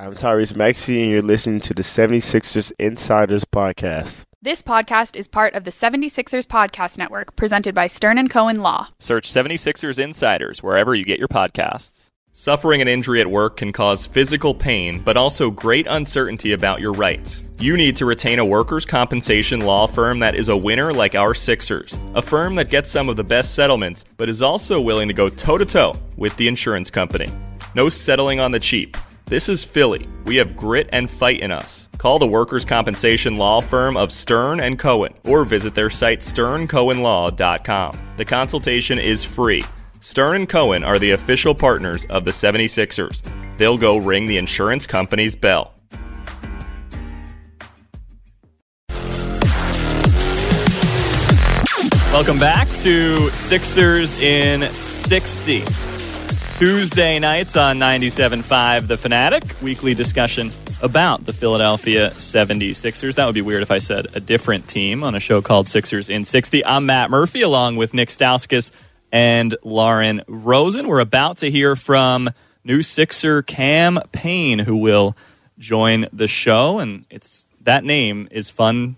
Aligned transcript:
I'm 0.00 0.14
Tyrese 0.14 0.56
Maxey, 0.56 1.02
and 1.02 1.12
you're 1.12 1.20
listening 1.20 1.60
to 1.60 1.74
the 1.74 1.82
76ers 1.82 2.72
Insiders 2.78 3.44
Podcast. 3.44 4.22
This 4.40 4.62
podcast 4.62 5.14
is 5.14 5.28
part 5.28 5.52
of 5.52 5.64
the 5.64 5.70
76ers 5.70 6.46
Podcast 6.46 6.96
Network, 6.96 7.36
presented 7.36 7.74
by 7.74 7.86
Stern 7.86 8.16
and 8.16 8.30
Cohen 8.30 8.62
Law. 8.62 8.88
Search 8.98 9.30
76ers 9.30 9.98
Insiders 9.98 10.62
wherever 10.62 10.94
you 10.94 11.04
get 11.04 11.18
your 11.18 11.28
podcasts. 11.28 12.06
Suffering 12.32 12.80
an 12.80 12.88
injury 12.88 13.20
at 13.20 13.30
work 13.30 13.58
can 13.58 13.72
cause 13.72 14.06
physical 14.06 14.54
pain, 14.54 15.02
but 15.04 15.18
also 15.18 15.50
great 15.50 15.86
uncertainty 15.86 16.54
about 16.54 16.80
your 16.80 16.92
rights. 16.94 17.44
You 17.58 17.76
need 17.76 17.94
to 17.96 18.06
retain 18.06 18.38
a 18.38 18.44
workers' 18.44 18.86
compensation 18.86 19.60
law 19.60 19.86
firm 19.86 20.18
that 20.20 20.34
is 20.34 20.48
a 20.48 20.56
winner 20.56 20.94
like 20.94 21.14
our 21.14 21.34
Sixers. 21.34 21.98
A 22.14 22.22
firm 22.22 22.54
that 22.54 22.70
gets 22.70 22.90
some 22.90 23.10
of 23.10 23.16
the 23.16 23.24
best 23.24 23.52
settlements, 23.52 24.06
but 24.16 24.30
is 24.30 24.40
also 24.40 24.80
willing 24.80 25.08
to 25.08 25.14
go 25.14 25.28
toe 25.28 25.58
to 25.58 25.66
toe 25.66 25.92
with 26.16 26.34
the 26.38 26.48
insurance 26.48 26.90
company. 26.90 27.30
No 27.74 27.90
settling 27.90 28.40
on 28.40 28.50
the 28.50 28.60
cheap. 28.60 28.96
This 29.30 29.48
is 29.48 29.62
Philly. 29.62 30.08
We 30.24 30.34
have 30.38 30.56
grit 30.56 30.88
and 30.90 31.08
fight 31.08 31.38
in 31.38 31.52
us. 31.52 31.88
Call 31.98 32.18
the 32.18 32.26
workers' 32.26 32.64
compensation 32.64 33.36
law 33.36 33.60
firm 33.60 33.96
of 33.96 34.10
Stern 34.10 34.58
and 34.58 34.76
Cohen 34.76 35.14
or 35.22 35.44
visit 35.44 35.72
their 35.72 35.88
site 35.88 36.22
sterncohenlaw.com. 36.22 37.98
The 38.16 38.24
consultation 38.24 38.98
is 38.98 39.22
free. 39.22 39.64
Stern 40.00 40.34
and 40.34 40.48
Cohen 40.48 40.82
are 40.82 40.98
the 40.98 41.12
official 41.12 41.54
partners 41.54 42.04
of 42.06 42.24
the 42.24 42.32
76ers. 42.32 43.22
They'll 43.56 43.78
go 43.78 43.98
ring 43.98 44.26
the 44.26 44.36
insurance 44.36 44.88
company's 44.88 45.36
bell. 45.36 45.74
Welcome 52.12 52.40
back 52.40 52.66
to 52.78 53.30
Sixers 53.30 54.20
in 54.20 54.72
60. 54.72 55.89
Tuesday 56.60 57.18
nights 57.18 57.56
on 57.56 57.78
97.5 57.78 58.86
The 58.86 58.98
Fanatic, 58.98 59.44
weekly 59.62 59.94
discussion 59.94 60.50
about 60.82 61.24
the 61.24 61.32
Philadelphia 61.32 62.10
76ers. 62.10 63.14
That 63.14 63.24
would 63.24 63.34
be 63.34 63.40
weird 63.40 63.62
if 63.62 63.70
I 63.70 63.78
said 63.78 64.14
a 64.14 64.20
different 64.20 64.68
team 64.68 65.02
on 65.02 65.14
a 65.14 65.20
show 65.20 65.40
called 65.40 65.68
Sixers 65.68 66.10
in 66.10 66.26
60. 66.26 66.62
I'm 66.66 66.84
Matt 66.84 67.10
Murphy 67.10 67.40
along 67.40 67.76
with 67.76 67.94
Nik 67.94 68.10
Stauskas 68.10 68.72
and 69.10 69.56
Lauren 69.62 70.20
Rosen. 70.28 70.86
We're 70.86 71.00
about 71.00 71.38
to 71.38 71.50
hear 71.50 71.76
from 71.76 72.28
new 72.62 72.82
Sixer 72.82 73.40
Cam 73.40 73.98
Payne, 74.12 74.58
who 74.58 74.76
will 74.76 75.16
join 75.58 76.08
the 76.12 76.28
show. 76.28 76.78
And 76.78 77.06
it's 77.08 77.46
that 77.62 77.84
name 77.84 78.28
is 78.30 78.50
fun 78.50 78.96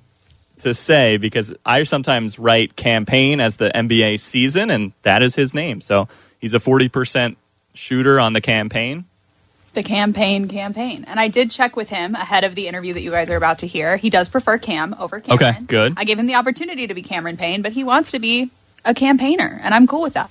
to 0.59 0.75
say 0.75 1.17
because 1.17 1.55
I 1.65 1.85
sometimes 1.85 2.41
write 2.41 2.75
campaign 2.75 3.39
as 3.39 3.59
the 3.59 3.71
NBA 3.73 4.19
season, 4.19 4.69
and 4.69 4.93
that 5.03 5.23
is 5.23 5.37
his 5.37 5.55
name. 5.55 5.81
So 5.81 6.09
he's 6.41 6.55
a 6.55 6.59
40% 6.59 7.37
shooter 7.75 8.21
on 8.21 8.33
the 8.33 8.41
campaign? 8.41 9.05
The 9.75 9.83
campaign 9.83 10.49
campaign. 10.49 11.05
And 11.09 11.19
I 11.19 11.29
did 11.29 11.51
check 11.51 11.77
with 11.77 11.89
him 11.89 12.15
ahead 12.15 12.45
of 12.45 12.55
the 12.55 12.69
interview 12.69 12.93
that 12.95 13.01
you 13.01 13.11
guys 13.11 13.31
are 13.31 13.37
about 13.37 13.61
to 13.61 13.67
hear. 13.67 13.97
He 13.97 14.11
does 14.11 14.29
prefer 14.29 14.59
Cam 14.59 14.95
over 14.99 15.21
Cameron. 15.21 15.49
Okay, 15.49 15.65
good. 15.65 15.95
I 15.97 16.05
gave 16.05 16.19
him 16.19 16.27
the 16.27 16.35
opportunity 16.35 16.87
to 16.87 16.95
be 16.95 17.03
Cameron 17.03 17.37
Payne, 17.37 17.63
but 17.63 17.73
he 17.73 17.83
wants 17.85 18.11
to 18.11 18.19
be 18.19 18.51
a 18.85 18.93
campaigner, 18.95 19.61
and 19.63 19.75
I'm 19.75 19.87
cool 19.87 20.03
with 20.03 20.15
that. 20.15 20.31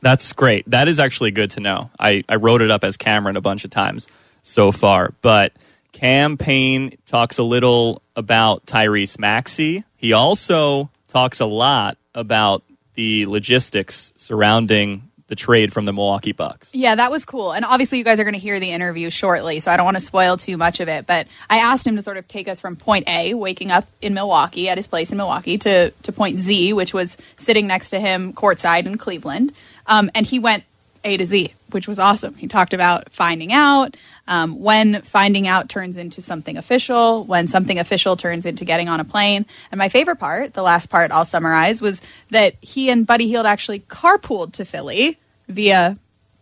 That's 0.00 0.32
great. 0.32 0.68
That 0.70 0.88
is 0.88 0.98
actually 0.98 1.30
good 1.30 1.50
to 1.50 1.60
know. 1.60 1.90
I, 1.98 2.24
I 2.28 2.36
wrote 2.36 2.62
it 2.62 2.70
up 2.70 2.84
as 2.84 2.96
Cameron 2.96 3.36
a 3.36 3.40
bunch 3.40 3.64
of 3.64 3.70
times 3.70 4.08
so 4.42 4.72
far, 4.72 5.12
but 5.20 5.52
Cam 5.92 6.38
Payne 6.38 6.96
talks 7.06 7.38
a 7.38 7.42
little 7.42 8.02
about 8.16 8.64
Tyrese 8.66 9.18
Maxey. 9.18 9.84
He 9.96 10.12
also 10.12 10.90
talks 11.08 11.40
a 11.40 11.46
lot 11.46 11.98
about 12.14 12.62
the 12.94 13.26
logistics 13.26 14.12
surrounding 14.16 15.09
the 15.30 15.36
trade 15.36 15.72
from 15.72 15.86
the 15.86 15.92
Milwaukee 15.92 16.32
Bucks. 16.32 16.74
Yeah, 16.74 16.96
that 16.96 17.10
was 17.10 17.24
cool. 17.24 17.52
And 17.52 17.64
obviously, 17.64 17.98
you 17.98 18.04
guys 18.04 18.20
are 18.20 18.24
going 18.24 18.34
to 18.34 18.40
hear 18.40 18.60
the 18.60 18.72
interview 18.72 19.08
shortly, 19.08 19.60
so 19.60 19.70
I 19.70 19.76
don't 19.76 19.86
want 19.86 19.96
to 19.96 20.02
spoil 20.02 20.36
too 20.36 20.56
much 20.56 20.80
of 20.80 20.88
it. 20.88 21.06
But 21.06 21.28
I 21.48 21.58
asked 21.58 21.86
him 21.86 21.96
to 21.96 22.02
sort 22.02 22.16
of 22.18 22.28
take 22.28 22.48
us 22.48 22.60
from 22.60 22.76
point 22.76 23.08
A, 23.08 23.32
waking 23.34 23.70
up 23.70 23.86
in 24.02 24.12
Milwaukee 24.12 24.68
at 24.68 24.76
his 24.76 24.88
place 24.88 25.10
in 25.10 25.16
Milwaukee, 25.16 25.56
to, 25.58 25.90
to 25.90 26.12
point 26.12 26.40
Z, 26.40 26.72
which 26.72 26.92
was 26.92 27.16
sitting 27.36 27.68
next 27.68 27.90
to 27.90 28.00
him 28.00 28.32
courtside 28.32 28.86
in 28.86 28.98
Cleveland. 28.98 29.52
Um, 29.86 30.10
and 30.14 30.26
he 30.26 30.40
went 30.40 30.64
A 31.04 31.16
to 31.16 31.26
Z, 31.26 31.54
which 31.70 31.88
was 31.88 31.98
awesome. 31.98 32.34
He 32.34 32.46
talked 32.46 32.74
about 32.74 33.10
finding 33.10 33.52
out, 33.52 33.96
um, 34.28 34.60
when 34.60 35.02
finding 35.02 35.46
out 35.46 35.68
turns 35.68 35.96
into 35.96 36.20
something 36.20 36.56
official, 36.56 37.24
when 37.24 37.48
something 37.48 37.78
official 37.78 38.16
turns 38.16 38.46
into 38.46 38.64
getting 38.64 38.88
on 38.88 39.00
a 39.00 39.04
plane. 39.04 39.46
And 39.70 39.78
my 39.78 39.88
favorite 39.88 40.16
part, 40.16 40.54
the 40.54 40.62
last 40.62 40.90
part 40.90 41.10
I'll 41.10 41.24
summarize, 41.24 41.80
was 41.80 42.02
that 42.30 42.54
he 42.60 42.90
and 42.90 43.06
Buddy 43.06 43.28
Hield 43.28 43.46
actually 43.46 43.80
carpooled 43.80 44.52
to 44.54 44.64
Philly 44.64 45.18
via 45.48 45.96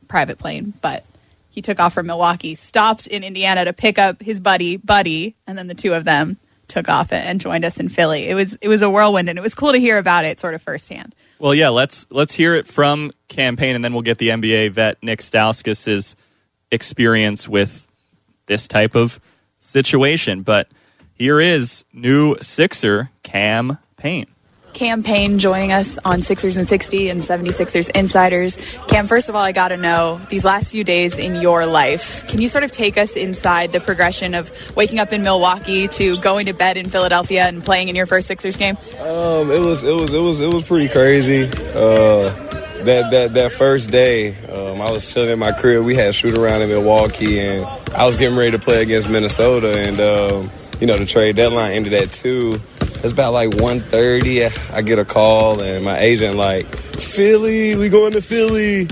private 0.08 0.38
plane, 0.38 0.74
but 0.80 1.04
he 1.50 1.62
took 1.62 1.80
off 1.80 1.94
from 1.94 2.06
Milwaukee, 2.06 2.54
stopped 2.54 3.06
in 3.06 3.24
Indiana 3.24 3.64
to 3.64 3.72
pick 3.72 3.98
up 3.98 4.22
his 4.22 4.40
buddy, 4.40 4.76
Buddy, 4.76 5.34
and 5.46 5.56
then 5.56 5.66
the 5.66 5.74
two 5.74 5.94
of 5.94 6.04
them 6.04 6.38
took 6.68 6.88
off 6.88 7.12
and 7.12 7.40
joined 7.40 7.64
us 7.64 7.80
in 7.80 7.88
Philly. 7.88 8.28
It 8.28 8.34
was 8.34 8.54
it 8.60 8.68
was 8.68 8.82
a 8.82 8.90
whirlwind, 8.90 9.28
and 9.28 9.38
it 9.38 9.42
was 9.42 9.54
cool 9.54 9.72
to 9.72 9.78
hear 9.78 9.98
about 9.98 10.24
it 10.24 10.38
sort 10.38 10.54
of 10.54 10.62
firsthand. 10.62 11.14
Well, 11.38 11.54
yeah, 11.54 11.68
let's 11.68 12.06
let's 12.10 12.34
hear 12.34 12.54
it 12.54 12.66
from 12.66 13.12
Cam 13.28 13.56
Payne, 13.56 13.74
and 13.74 13.84
then 13.84 13.92
we'll 13.92 14.02
get 14.02 14.18
the 14.18 14.28
NBA 14.28 14.72
vet 14.72 15.02
Nik 15.02 15.20
Stauskas' 15.20 16.14
experience 16.70 17.48
with 17.48 17.86
this 18.46 18.68
type 18.68 18.94
of 18.94 19.20
situation. 19.58 20.42
But 20.42 20.68
here 21.14 21.40
is 21.40 21.84
new 21.92 22.36
Sixer 22.40 23.10
Cam 23.22 23.78
Payne. 23.96 24.26
Cam 24.72 25.02
Payne 25.02 25.38
joining 25.38 25.72
us 25.72 25.98
on 26.04 26.20
Sixers 26.20 26.56
and 26.56 26.68
60 26.68 27.10
and 27.10 27.20
76ers 27.20 27.90
Insiders. 27.90 28.56
Cam, 28.88 29.06
first 29.06 29.28
of 29.28 29.34
all, 29.34 29.42
I 29.42 29.52
got 29.52 29.68
to 29.68 29.76
know 29.76 30.20
these 30.28 30.44
last 30.44 30.70
few 30.70 30.84
days 30.84 31.18
in 31.18 31.36
your 31.36 31.66
life. 31.66 32.26
Can 32.28 32.40
you 32.40 32.48
sort 32.48 32.64
of 32.64 32.70
take 32.70 32.96
us 32.96 33.16
inside 33.16 33.72
the 33.72 33.80
progression 33.80 34.34
of 34.34 34.50
waking 34.76 34.98
up 34.98 35.12
in 35.12 35.22
Milwaukee 35.22 35.88
to 35.88 36.18
going 36.20 36.46
to 36.46 36.52
bed 36.52 36.76
in 36.76 36.88
Philadelphia 36.88 37.46
and 37.46 37.64
playing 37.64 37.88
in 37.88 37.96
your 37.96 38.06
first 38.06 38.28
Sixers 38.28 38.56
game? 38.56 38.76
Um, 39.00 39.50
it 39.50 39.60
was 39.60 39.82
it 39.82 39.94
was 39.94 40.12
it 40.12 40.20
was 40.20 40.40
it 40.40 40.52
was 40.52 40.66
pretty 40.66 40.88
crazy. 40.88 41.44
Uh, 41.44 42.30
that 42.84 43.10
that 43.10 43.34
that 43.34 43.52
first 43.52 43.90
day, 43.90 44.36
um, 44.46 44.80
I 44.80 44.90
was 44.90 45.12
chilling 45.12 45.30
in 45.30 45.38
my 45.38 45.52
crib. 45.52 45.84
We 45.84 45.96
had 45.96 46.14
shoot 46.14 46.38
around 46.38 46.62
in 46.62 46.68
Milwaukee, 46.68 47.40
and 47.40 47.64
I 47.94 48.04
was 48.04 48.16
getting 48.16 48.38
ready 48.38 48.52
to 48.52 48.58
play 48.58 48.82
against 48.82 49.08
Minnesota, 49.08 49.76
and. 49.76 50.00
Um, 50.00 50.50
you 50.80 50.86
know, 50.86 50.96
the 50.96 51.06
trade 51.06 51.36
deadline 51.36 51.72
ended 51.72 51.92
at 51.92 52.12
two. 52.12 52.60
It's 53.02 53.12
about 53.12 53.32
like 53.32 53.50
1.30. 53.50 54.74
I 54.74 54.82
get 54.82 54.98
a 54.98 55.04
call 55.04 55.62
and 55.62 55.84
my 55.84 55.98
agent 55.98 56.34
like, 56.34 56.66
Philly, 56.76 57.76
we 57.76 57.88
going 57.88 58.12
to 58.12 58.22
Philly. 58.22 58.88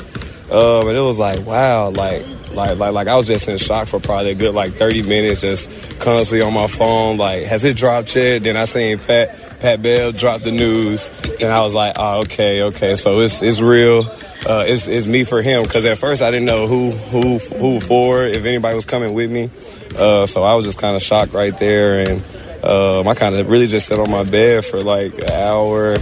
Um, 0.50 0.86
and 0.86 0.96
it 0.96 1.00
was 1.00 1.18
like, 1.18 1.44
wow, 1.44 1.90
like, 1.90 2.24
like, 2.52 2.78
like, 2.78 2.92
like 2.92 3.08
I 3.08 3.16
was 3.16 3.26
just 3.26 3.48
in 3.48 3.58
shock 3.58 3.88
for 3.88 3.98
probably 3.98 4.30
a 4.30 4.34
good 4.36 4.54
like 4.54 4.74
30 4.74 5.02
minutes, 5.02 5.40
just 5.40 5.98
constantly 5.98 6.46
on 6.46 6.54
my 6.54 6.68
phone. 6.68 7.16
Like, 7.16 7.46
has 7.46 7.64
it 7.64 7.76
dropped 7.76 8.14
yet? 8.14 8.44
Then 8.44 8.56
I 8.56 8.64
seen 8.64 9.00
Pat, 9.00 9.58
Pat 9.58 9.82
Bev 9.82 10.16
drop 10.16 10.42
the 10.42 10.52
news, 10.52 11.10
and 11.40 11.50
I 11.50 11.62
was 11.62 11.74
like, 11.74 11.96
oh, 11.98 12.20
okay, 12.20 12.62
okay, 12.62 12.94
so 12.94 13.20
it's 13.20 13.42
it's 13.42 13.60
real. 13.60 14.04
Uh, 14.48 14.64
it's, 14.64 14.86
it's 14.86 15.06
me 15.06 15.24
for 15.24 15.42
him 15.42 15.64
because 15.64 15.84
at 15.84 15.98
first 15.98 16.22
I 16.22 16.30
didn't 16.30 16.46
know 16.46 16.68
who 16.68 16.92
who 16.92 17.38
who 17.38 17.80
for 17.80 18.24
if 18.24 18.44
anybody 18.44 18.76
was 18.76 18.84
coming 18.84 19.14
with 19.14 19.30
me, 19.30 19.50
uh, 19.98 20.26
so 20.26 20.44
I 20.44 20.54
was 20.54 20.64
just 20.64 20.78
kind 20.78 20.94
of 20.94 21.02
shocked 21.02 21.32
right 21.32 21.56
there, 21.58 21.98
and 21.98 22.22
um, 22.66 23.06
I 23.06 23.14
kind 23.14 23.34
of 23.34 23.48
really 23.48 23.68
just 23.68 23.86
sat 23.86 23.98
on 23.98 24.10
my 24.10 24.24
bed 24.24 24.64
for 24.64 24.82
like 24.82 25.14
an 25.22 25.30
hour, 25.30 25.96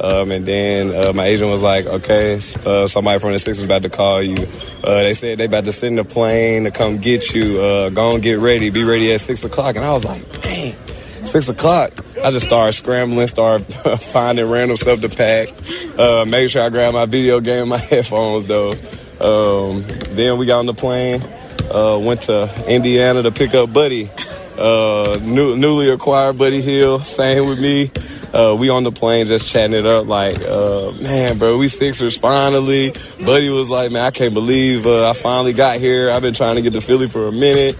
um, 0.00 0.30
and 0.30 0.46
then 0.46 0.94
uh, 0.94 1.12
my 1.12 1.26
agent 1.26 1.50
was 1.50 1.62
like, 1.62 1.86
okay, 1.86 2.36
uh, 2.64 2.86
somebody 2.86 3.18
from 3.18 3.32
the 3.32 3.38
Sixers 3.38 3.64
about 3.64 3.82
to 3.82 3.90
call 3.90 4.22
you. 4.22 4.36
Uh, 4.82 5.02
they 5.02 5.12
said 5.12 5.38
they 5.38 5.46
about 5.46 5.64
to 5.64 5.72
send 5.72 5.98
a 5.98 6.04
plane 6.04 6.64
to 6.64 6.70
come 6.70 6.98
get 6.98 7.34
you. 7.34 7.60
Uh, 7.60 7.90
go 7.90 8.12
and 8.12 8.22
get 8.22 8.38
ready. 8.38 8.70
Be 8.70 8.84
ready 8.84 9.12
at 9.12 9.20
6 9.20 9.44
o'clock. 9.44 9.76
And 9.76 9.84
I 9.84 9.92
was 9.92 10.04
like, 10.04 10.40
dang, 10.40 10.76
6 11.26 11.48
o'clock. 11.48 12.04
I 12.22 12.30
just 12.30 12.46
started 12.46 12.72
scrambling, 12.72 13.26
started 13.26 13.66
finding 14.00 14.48
random 14.48 14.76
stuff 14.76 15.00
to 15.00 15.08
pack. 15.08 15.48
Uh, 15.98 16.24
make 16.24 16.48
sure 16.48 16.62
I 16.62 16.68
grab 16.68 16.92
my 16.92 17.06
video 17.06 17.40
game 17.40 17.68
my 17.68 17.78
headphones, 17.78 18.46
though. 18.46 18.70
Um, 19.20 19.82
then 20.10 20.38
we 20.38 20.46
got 20.46 20.60
on 20.60 20.66
the 20.66 20.74
plane, 20.74 21.24
uh, 21.74 21.98
went 21.98 22.22
to 22.22 22.64
Indiana 22.68 23.24
to 23.24 23.32
pick 23.32 23.52
up 23.52 23.72
Buddy. 23.72 24.10
Uh, 24.58 25.18
new, 25.22 25.56
newly 25.56 25.90
acquired 25.90 26.36
Buddy 26.36 26.60
Hield, 26.60 27.06
same 27.06 27.48
with 27.48 27.58
me 27.58 27.90
uh, 28.32 28.54
we 28.58 28.68
on 28.68 28.84
the 28.84 28.92
plane 28.92 29.26
just 29.26 29.48
chatting 29.48 29.72
it 29.72 29.86
up 29.86 30.06
like, 30.06 30.44
uh, 30.44 30.92
man, 30.92 31.38
bro, 31.38 31.56
we 31.56 31.68
Sixers 31.68 32.16
finally. 32.16 32.92
Buddy 33.24 33.48
was 33.48 33.70
like, 33.70 33.90
man, 33.90 34.04
I 34.04 34.10
can't 34.10 34.34
believe 34.34 34.86
uh, 34.86 35.08
I 35.08 35.12
finally 35.14 35.52
got 35.52 35.78
here. 35.78 36.10
I've 36.10 36.22
been 36.22 36.34
trying 36.34 36.56
to 36.56 36.62
get 36.62 36.72
to 36.74 36.80
Philly 36.80 37.08
for 37.08 37.26
a 37.26 37.32
minute. 37.32 37.78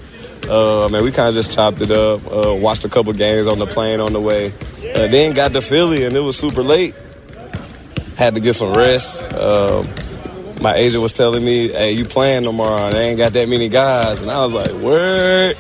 Uh, 0.49 0.89
man, 0.89 1.05
we 1.05 1.13
kind 1.13 1.29
of 1.29 1.35
just 1.35 1.53
chopped 1.53 1.81
it 1.83 1.91
up, 1.91 2.21
uh, 2.27 2.55
watched 2.55 2.85
a 2.85 2.89
couple 2.89 3.13
games 3.13 3.47
on 3.47 3.59
the 3.59 3.67
plane 3.67 4.01
on 4.01 4.13
the 4.13 4.21
way. 4.21 4.49
Then 4.81 5.35
got 5.35 5.53
to 5.53 5.61
Philly 5.61 6.05
and 6.05 6.15
it 6.15 6.21
was 6.21 6.39
super 6.39 6.63
late. 6.63 6.95
Had 8.17 8.35
to 8.35 8.41
get 8.41 8.55
some 8.55 8.73
rest. 8.73 9.23
Um, 9.35 9.87
my 10.63 10.75
agent 10.75 11.03
was 11.03 11.13
telling 11.13 11.45
me, 11.45 11.69
hey, 11.69 11.93
you 11.93 12.05
playing 12.05 12.45
tomorrow. 12.45 12.87
and 12.87 12.93
They 12.95 13.09
ain't 13.11 13.19
got 13.19 13.33
that 13.35 13.49
many 13.49 13.69
guys. 13.69 14.23
And 14.23 14.31
I 14.31 14.41
was 14.41 14.53
like, 14.53 14.73
word, 14.83 15.57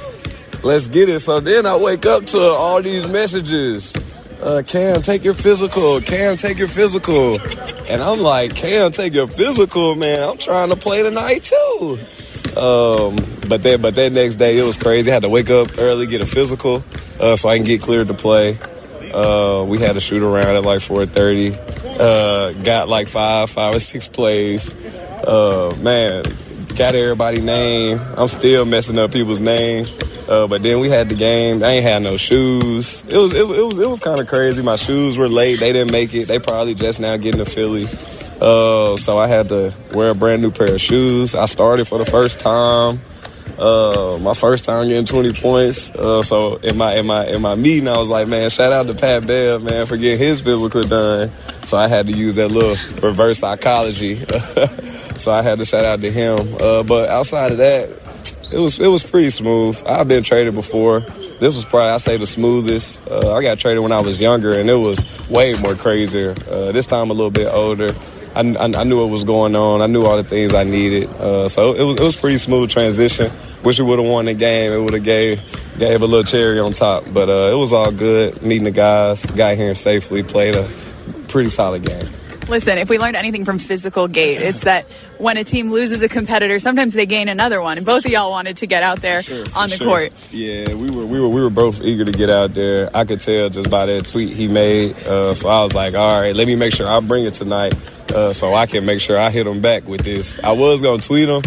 let's 0.62 0.88
get 0.88 1.08
it. 1.08 1.20
So 1.20 1.40
then 1.40 1.66
I 1.66 1.76
wake 1.76 2.06
up 2.06 2.26
to 2.26 2.40
all 2.40 2.82
these 2.82 3.06
messages 3.06 3.93
uh, 4.40 4.62
Cam, 4.64 5.02
take 5.02 5.25
your 5.25 5.34
physical. 5.34 6.00
Cam, 6.00 6.37
take 6.37 6.58
your 6.58 6.69
physical. 6.69 7.40
And 7.88 8.02
I'm 8.02 8.20
like, 8.20 8.55
Cam, 8.55 8.93
take 8.93 9.12
your 9.12 9.26
physical, 9.26 9.94
man. 9.94 10.22
I'm 10.22 10.38
trying 10.38 10.70
to 10.70 10.76
play 10.76 11.02
tonight 11.02 11.43
too. 11.43 11.99
Um, 12.56 13.16
but 13.49 13.62
then, 13.62 13.81
but 13.81 13.94
that 13.96 14.12
next 14.12 14.37
day 14.37 14.58
it 14.58 14.64
was 14.64 14.76
crazy. 14.76 15.10
I 15.10 15.14
had 15.14 15.22
to 15.22 15.28
wake 15.28 15.50
up 15.50 15.78
early, 15.78 16.06
get 16.06 16.22
a 16.22 16.26
physical, 16.26 16.84
uh, 17.20 17.37
so 17.37 17.49
I 17.49 17.56
can 17.56 17.64
get 17.64 17.82
cleared 17.82 18.08
to 18.08 18.14
play. 18.14 18.58
Uh, 19.12 19.64
we 19.66 19.78
had 19.78 19.93
to 19.94 20.00
shoot 20.00 20.22
around 20.22 20.55
at 20.55 20.62
like 20.62 20.81
4:30. 20.81 21.99
Uh, 21.99 22.52
got 22.62 22.88
like 22.88 23.08
five, 23.08 23.50
five 23.50 23.75
or 23.75 23.78
six 23.78 24.06
plays. 24.06 24.72
Uh, 25.25 25.76
man, 25.81 26.22
got 26.76 26.94
everybody 26.94 27.40
name. 27.40 28.00
I'm 28.16 28.28
still 28.28 28.64
messing 28.64 28.99
up 28.99 29.12
people's 29.12 29.40
name. 29.40 29.87
Uh, 30.29 30.47
but 30.47 30.63
then 30.63 30.79
we 30.81 30.91
had 30.91 31.09
the 31.09 31.15
game. 31.15 31.63
I 31.63 31.69
ain't 31.69 31.85
had 31.85 32.03
no 32.03 32.19
shoes. 32.19 33.03
It 33.09 33.17
was 33.17 33.33
it, 33.33 33.41
it 33.41 33.65
was 33.65 33.79
it 33.79 33.89
was 33.89 33.99
kind 33.99 34.21
of 34.21 34.29
crazy. 34.29 34.63
My 34.63 34.77
shoes 34.77 35.17
were 35.17 35.29
late. 35.29 35.61
They 35.61 35.73
didn't 35.73 35.91
make 35.91 36.13
it. 36.13 36.29
They 36.29 36.39
probably 36.39 36.75
just 36.75 37.01
now 37.01 37.17
getting 37.17 37.43
to 37.43 37.51
Philly. 37.51 37.89
Uh, 38.41 38.97
so 38.97 39.19
I 39.19 39.27
had 39.27 39.49
to 39.49 39.73
wear 39.95 40.11
a 40.11 40.15
brand 40.15 40.43
new 40.43 40.51
pair 40.51 40.75
of 40.75 40.81
shoes. 40.81 41.35
I 41.35 41.47
started 41.47 41.89
for 41.89 41.99
the 41.99 42.07
first 42.07 42.39
time. 42.39 43.01
Uh, 43.59 44.19
my 44.21 44.35
first 44.35 44.65
time 44.65 44.87
getting 44.87 45.05
20 45.05 45.33
points. 45.33 45.91
Uh, 45.91 46.23
so 46.23 46.57
in 46.57 46.77
my 46.77 46.95
in 46.95 47.07
my 47.07 47.27
in 47.27 47.43
my 47.43 47.57
meeting, 47.57 47.89
I 47.89 47.97
was 47.97 48.11
like, 48.11 48.29
man, 48.29 48.51
shout 48.51 48.71
out 48.71 48.87
to 48.87 48.95
Pat 48.95 49.27
Bev, 49.27 49.63
man, 49.63 49.87
for 49.87 49.97
getting 49.97 50.19
his 50.19 50.41
physical 50.41 50.83
done. 50.83 51.33
So 51.65 51.77
I 51.77 51.89
had 51.89 52.07
to 52.07 52.13
use 52.13 52.37
that 52.37 52.53
little 52.53 52.77
reverse 53.03 53.39
psychology. 53.39 54.17
so 55.17 55.33
I 55.33 55.43
had 55.43 55.59
to 55.59 55.65
shout 55.65 55.85
out 55.85 56.03
to 56.03 56.11
him. 56.13 56.57
Uh, 56.61 56.85
but 56.85 57.09
outside 57.09 57.51
of 57.51 57.59
that, 57.59 57.91
it 58.50 58.59
was 58.59 58.81
it 58.81 58.89
was 58.89 59.03
pretty 59.03 59.31
smooth. 59.31 59.81
I've 59.87 60.09
been 60.09 60.23
traded 60.23 60.55
before. 60.55 61.00
This 61.00 61.55
was 61.55 61.65
probably 61.65 61.91
I 61.91 61.97
say 61.99 62.17
the 62.17 62.27
smoothest. 62.27 63.00
Uh, 63.09 63.35
I 63.35 63.43
got 63.43 63.59
traded 63.59 63.83
when 63.83 63.93
I 63.93 64.00
was 64.00 64.21
younger, 64.21 64.59
and 64.59 64.69
it 64.71 64.75
was 64.75 64.99
way 65.29 65.55
more 65.55 65.75
crazier. 65.75 66.35
Uh, 66.50 66.73
this 66.73 66.87
time 66.87 67.11
a 67.11 67.15
little 67.15 67.31
bit 67.31 67.47
older. 67.53 67.89
I, 68.35 68.41
I, 68.41 68.81
I, 68.81 68.85
knew 68.85 69.00
what 69.00 69.11
was 69.11 69.25
going 69.25 69.56
on. 69.56 69.83
I 69.83 69.87
knew 69.87 70.05
all 70.05 70.17
the 70.17 70.23
things 70.23 70.55
I 70.55 70.62
needed. 70.62 71.09
Uh, 71.11 71.49
so 71.49 71.75
it 71.75 71.83
was 71.83 71.97
it 71.97 72.03
was 72.03 72.17
pretty 72.17 72.39
smooth 72.39 72.71
transition. 72.71 73.31
Wish 73.65 73.81
we 73.81 73.87
would 73.87 73.99
have 73.99 74.09
won 74.09 74.27
the 74.27 74.35
game. 74.35 74.73
It 74.73 74.81
would 74.81 74.94
have 74.94 75.05
gave 75.05 75.41
gave 75.79 76.03
a 76.03 76.06
little 76.06 76.25
cherry 76.25 76.59
on 76.59 76.73
top. 76.73 77.05
But 77.12 77.29
uh, 77.29 77.53
it 77.53 77.56
was 77.56 77.73
all 77.73 77.93
good. 77.93 78.43
Meeting 78.43 78.65
the 78.65 78.71
guys, 78.71 79.25
got 79.27 79.56
here 79.56 79.75
safely, 79.75 80.23
played 80.23 80.56
a 80.56 80.69
pretty 81.29 81.51
solid 81.51 81.85
game. 81.85 82.09
Listen, 82.49 82.79
if 82.79 82.89
we 82.89 82.99
learned 82.99 83.17
anything 83.17 83.45
from 83.45 83.59
physical 83.59 84.09
gate, 84.09 84.41
it's 84.41 84.62
that 84.62 84.87
when 85.19 85.37
a 85.37 85.45
team 85.45 85.71
loses 85.71 86.00
a 86.03 86.09
competitor, 86.09 86.59
sometimes 86.59 86.95
they 86.95 87.05
gain 87.05 87.29
another 87.29 87.61
one. 87.61 87.77
And 87.77 87.85
both 87.85 88.06
of 88.06 88.11
y'all 88.11 88.31
wanted 88.31 88.56
to 88.59 88.67
get 88.67 88.83
out 88.83 89.03
there 89.03 89.23
sure, 89.23 89.45
on 89.55 89.69
the 89.69 89.77
sure. 89.77 89.87
court. 89.87 90.12
Yeah, 90.33 90.75
we 90.75 90.91
were 90.91 91.05
we 91.05 91.21
were 91.21 91.29
we 91.29 91.43
were 91.43 91.50
both 91.50 91.83
eager 91.83 92.06
to 92.06 92.12
get 92.12 92.31
out 92.31 92.55
there. 92.55 92.89
I 92.97 93.05
could 93.05 93.21
tell 93.21 93.50
just 93.50 93.71
by 93.71 93.85
that 93.87 94.06
tweet 94.06 94.35
he 94.35 94.49
made. 94.49 94.97
Uh, 94.97 95.35
so 95.35 95.50
I 95.50 95.62
was 95.62 95.75
like, 95.75 95.95
all 95.95 96.21
right, 96.21 96.35
let 96.35 96.47
me 96.47 96.56
make 96.56 96.73
sure 96.73 96.89
I 96.89 97.00
bring 97.00 97.27
it 97.27 97.35
tonight, 97.35 97.75
uh, 98.12 98.33
so 98.33 98.55
I 98.55 98.65
can 98.65 98.87
make 98.87 99.01
sure 99.01 99.19
I 99.19 99.29
hit 99.29 99.47
him 99.47 99.61
back 99.61 99.87
with 99.87 100.01
this. 100.01 100.39
I 100.43 100.53
was 100.53 100.81
gonna 100.81 101.03
tweet 101.03 101.29
him. 101.29 101.43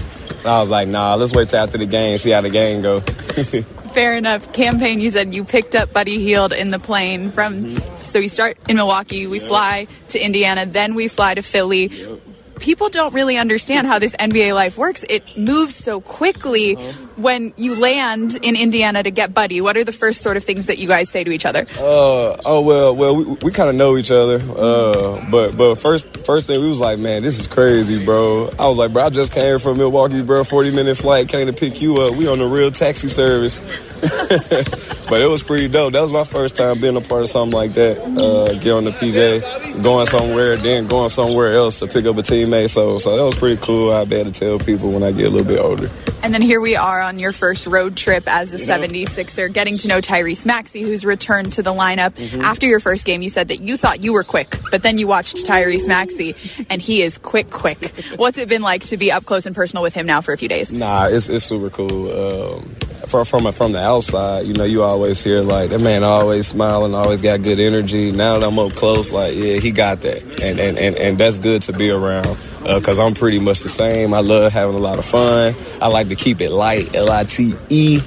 I 0.45 0.59
was 0.59 0.69
like, 0.69 0.87
nah, 0.87 1.15
let's 1.15 1.33
wait 1.33 1.49
till 1.49 1.63
after 1.63 1.79
the 1.79 1.87
game, 1.87 2.17
see 2.19 2.31
how 2.31 2.41
the 2.41 2.49
game 2.49 2.81
go. 2.81 2.99
Fair 3.93 4.15
enough. 4.15 4.53
Cam 4.53 4.79
Payne, 4.79 4.99
you 4.99 5.09
said 5.09 5.33
you 5.33 5.43
picked 5.43 5.75
up 5.75 5.91
Buddy 5.91 6.19
Hield 6.19 6.53
in 6.53 6.69
the 6.69 6.79
plane 6.79 7.29
from. 7.31 7.65
Mm-hmm. 7.65 8.03
So 8.03 8.19
we 8.19 8.27
start 8.27 8.57
in 8.67 8.77
Milwaukee, 8.77 9.27
we 9.27 9.39
fly 9.39 9.87
to 10.09 10.19
Indiana, 10.19 10.65
then 10.65 10.95
we 10.95 11.07
fly 11.07 11.33
to 11.33 11.41
Philly. 11.41 11.87
Yep 11.87 12.30
people 12.61 12.89
don't 12.89 13.13
really 13.13 13.37
understand 13.37 13.87
how 13.87 13.99
this 13.99 14.15
NBA 14.15 14.55
life 14.55 14.77
works. 14.77 15.03
It 15.09 15.37
moves 15.37 15.75
so 15.75 15.99
quickly 15.99 16.75
uh-huh. 16.75 16.91
when 17.17 17.53
you 17.57 17.75
land 17.75 18.37
in 18.43 18.55
Indiana 18.55 19.03
to 19.03 19.11
get 19.11 19.33
Buddy. 19.33 19.59
What 19.59 19.75
are 19.75 19.83
the 19.83 19.91
first 19.91 20.21
sort 20.21 20.37
of 20.37 20.43
things 20.43 20.67
that 20.67 20.77
you 20.77 20.87
guys 20.87 21.09
say 21.09 21.23
to 21.23 21.31
each 21.31 21.45
other? 21.45 21.65
Uh, 21.77 22.37
oh 22.45 22.61
well, 22.61 22.95
well 22.95 23.15
we, 23.15 23.23
we 23.43 23.51
kind 23.51 23.69
of 23.69 23.75
know 23.75 23.97
each 23.97 24.11
other. 24.11 24.35
Uh, 24.39 25.29
but 25.29 25.57
but 25.57 25.75
first 25.75 26.05
first 26.25 26.47
thing 26.47 26.61
we 26.61 26.69
was 26.69 26.79
like, 26.79 26.99
man, 26.99 27.23
this 27.23 27.39
is 27.39 27.47
crazy, 27.47 28.05
bro. 28.05 28.49
I 28.57 28.67
was 28.67 28.77
like, 28.77 28.93
bro, 28.93 29.07
I 29.07 29.09
just 29.09 29.33
came 29.33 29.59
from 29.59 29.77
Milwaukee, 29.77 30.21
bro. 30.21 30.43
Forty 30.43 30.71
minute 30.71 30.97
flight, 30.97 31.27
came 31.27 31.47
to 31.47 31.53
pick 31.53 31.81
you 31.81 32.01
up. 32.01 32.15
We 32.15 32.27
on 32.27 32.39
the 32.39 32.47
real 32.47 32.71
taxi 32.71 33.07
service. 33.07 33.59
but 34.01 35.21
it 35.21 35.29
was 35.29 35.43
pretty 35.43 35.67
dope. 35.67 35.93
That 35.93 36.01
was 36.01 36.11
my 36.11 36.23
first 36.23 36.55
time 36.55 36.79
being 36.79 36.95
a 36.95 37.01
part 37.01 37.23
of 37.23 37.29
something 37.29 37.55
like 37.55 37.73
that. 37.73 37.99
Uh, 38.01 38.53
get 38.53 38.71
on 38.71 38.85
the 38.85 38.91
PJ, 38.91 39.83
going 39.83 40.05
somewhere, 40.05 40.55
then 40.57 40.87
going 40.87 41.09
somewhere 41.09 41.53
else 41.53 41.79
to 41.79 41.87
pick 41.87 42.05
up 42.05 42.17
a 42.17 42.23
team 42.23 42.50
So, 42.51 42.97
so 42.97 43.17
that 43.17 43.23
was 43.23 43.37
pretty 43.37 43.61
cool. 43.61 43.93
I'll 43.93 44.05
be 44.05 44.17
able 44.17 44.31
to 44.31 44.39
tell 44.39 44.59
people 44.59 44.91
when 44.91 45.03
I 45.03 45.11
get 45.11 45.27
a 45.27 45.29
little 45.29 45.47
bit 45.47 45.59
older. 45.59 45.89
And 46.23 46.33
then 46.33 46.41
here 46.41 46.61
we 46.61 46.75
are 46.75 47.01
on 47.01 47.17
your 47.17 47.31
first 47.31 47.65
road 47.65 47.97
trip 47.97 48.25
as 48.27 48.53
a 48.53 48.57
you 48.59 48.65
76er, 49.05 49.51
getting 49.51 49.77
to 49.79 49.87
know 49.87 50.01
Tyrese 50.01 50.45
Maxey, 50.45 50.81
who's 50.81 51.03
returned 51.03 51.53
to 51.53 51.63
the 51.63 51.71
lineup. 51.71 52.11
Mm-hmm. 52.11 52.41
After 52.41 52.67
your 52.67 52.79
first 52.79 53.05
game, 53.05 53.21
you 53.21 53.29
said 53.29 53.47
that 53.47 53.61
you 53.61 53.75
thought 53.75 54.03
you 54.03 54.13
were 54.13 54.23
quick, 54.23 54.55
but 54.69 54.83
then 54.83 54.97
you 54.97 55.07
watched 55.07 55.37
Tyrese 55.37 55.87
Maxey, 55.87 56.35
and 56.69 56.81
he 56.81 57.01
is 57.01 57.17
quick, 57.17 57.49
quick. 57.49 57.91
What's 58.17 58.37
it 58.37 58.49
been 58.49 58.61
like 58.61 58.83
to 58.87 58.97
be 58.97 59.11
up 59.11 59.25
close 59.25 59.47
and 59.47 59.55
personal 59.55 59.81
with 59.81 59.93
him 59.93 60.05
now 60.05 60.21
for 60.21 60.33
a 60.33 60.37
few 60.37 60.47
days? 60.47 60.71
Nah, 60.71 61.05
it's, 61.05 61.27
it's 61.27 61.45
super 61.45 61.69
cool. 61.69 62.11
Um, 62.11 62.75
from 63.07 63.25
from 63.25 63.51
from 63.51 63.71
the 63.71 63.79
outside, 63.79 64.45
you 64.45 64.53
know, 64.53 64.63
you 64.63 64.83
always 64.83 65.23
hear 65.23 65.41
like 65.41 65.71
that 65.71 65.81
man 65.81 66.03
always 66.03 66.47
smiling, 66.47 66.93
always 66.93 67.21
got 67.21 67.41
good 67.41 67.59
energy. 67.59 68.11
Now 68.11 68.37
that 68.37 68.47
I'm 68.47 68.59
up 68.59 68.73
close, 68.73 69.11
like 69.11 69.35
yeah, 69.35 69.57
he 69.57 69.71
got 69.71 70.01
that, 70.01 70.21
and 70.41 70.59
and 70.59 70.77
and, 70.77 70.95
and 70.95 71.17
that's 71.17 71.37
good 71.37 71.63
to 71.63 71.73
be 71.73 71.89
around 71.89 72.37
because 72.63 72.99
uh, 72.99 73.05
I'm 73.05 73.13
pretty 73.13 73.39
much 73.39 73.59
the 73.59 73.69
same. 73.69 74.13
I 74.13 74.19
love 74.19 74.51
having 74.51 74.75
a 74.75 74.79
lot 74.79 74.99
of 74.99 75.05
fun. 75.05 75.55
I 75.81 75.87
like 75.87 76.09
to 76.09 76.15
keep 76.15 76.41
it 76.41 76.51
light, 76.51 76.95
L 76.95 77.11
I 77.11 77.23
T 77.23 77.53
E. 77.69 77.99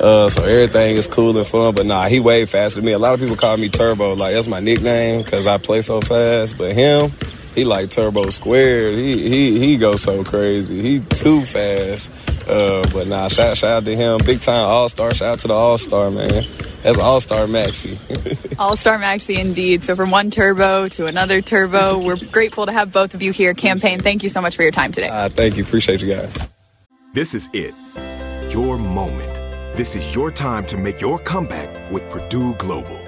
Uh, 0.00 0.28
so 0.28 0.44
everything 0.44 0.96
is 0.96 1.08
cool 1.08 1.36
and 1.36 1.46
fun, 1.46 1.74
but 1.74 1.84
nah, 1.84 2.06
he 2.06 2.20
way 2.20 2.44
faster 2.44 2.76
than 2.76 2.86
me. 2.86 2.92
A 2.92 2.98
lot 2.98 3.14
of 3.14 3.20
people 3.20 3.34
call 3.34 3.56
me 3.56 3.68
Turbo, 3.68 4.14
like 4.14 4.34
that's 4.34 4.46
my 4.46 4.60
nickname 4.60 5.22
because 5.22 5.46
I 5.46 5.58
play 5.58 5.82
so 5.82 6.00
fast. 6.00 6.56
But 6.56 6.72
him, 6.72 7.10
he 7.58 7.64
like 7.64 7.90
Turbo 7.90 8.30
squared. 8.30 8.94
He 8.94 9.28
he 9.28 9.58
he 9.58 9.76
goes 9.76 10.02
so 10.02 10.22
crazy. 10.22 10.80
He 10.80 11.00
too 11.00 11.44
fast. 11.44 12.12
Uh, 12.48 12.82
but 12.92 13.06
nah, 13.06 13.28
shout, 13.28 13.56
shout 13.56 13.70
out 13.70 13.84
to 13.84 13.94
him. 13.94 14.18
Big 14.24 14.40
time 14.40 14.64
All 14.64 14.88
Star. 14.88 15.12
Shout 15.12 15.32
out 15.34 15.38
to 15.40 15.48
the 15.48 15.54
All 15.54 15.76
Star 15.76 16.10
man. 16.10 16.44
That's 16.82 16.98
All 16.98 17.20
Star 17.20 17.46
Maxey. 17.46 17.98
All 18.58 18.76
Star 18.76 18.98
Maxey 18.98 19.38
indeed. 19.38 19.82
So 19.82 19.96
from 19.96 20.10
one 20.10 20.30
turbo 20.30 20.88
to 20.88 21.06
another 21.06 21.42
turbo, 21.42 21.98
we're 21.98 22.16
grateful 22.16 22.66
to 22.66 22.72
have 22.72 22.92
both 22.92 23.14
of 23.14 23.22
you 23.22 23.32
here. 23.32 23.54
Cam 23.54 23.80
Payne, 23.80 23.98
thank 23.98 24.22
you 24.22 24.28
so 24.28 24.40
much 24.40 24.56
for 24.56 24.62
your 24.62 24.72
time 24.72 24.92
today. 24.92 25.08
Uh, 25.08 25.28
thank 25.28 25.56
you. 25.56 25.64
Appreciate 25.64 26.00
you 26.00 26.14
guys. 26.14 26.48
This 27.12 27.34
is 27.34 27.50
it. 27.52 27.74
Your 28.50 28.78
moment. 28.78 29.34
This 29.76 29.94
is 29.94 30.14
your 30.14 30.30
time 30.30 30.64
to 30.66 30.76
make 30.76 31.00
your 31.00 31.18
comeback 31.18 31.90
with 31.92 32.08
Purdue 32.08 32.54
Global. 32.54 33.07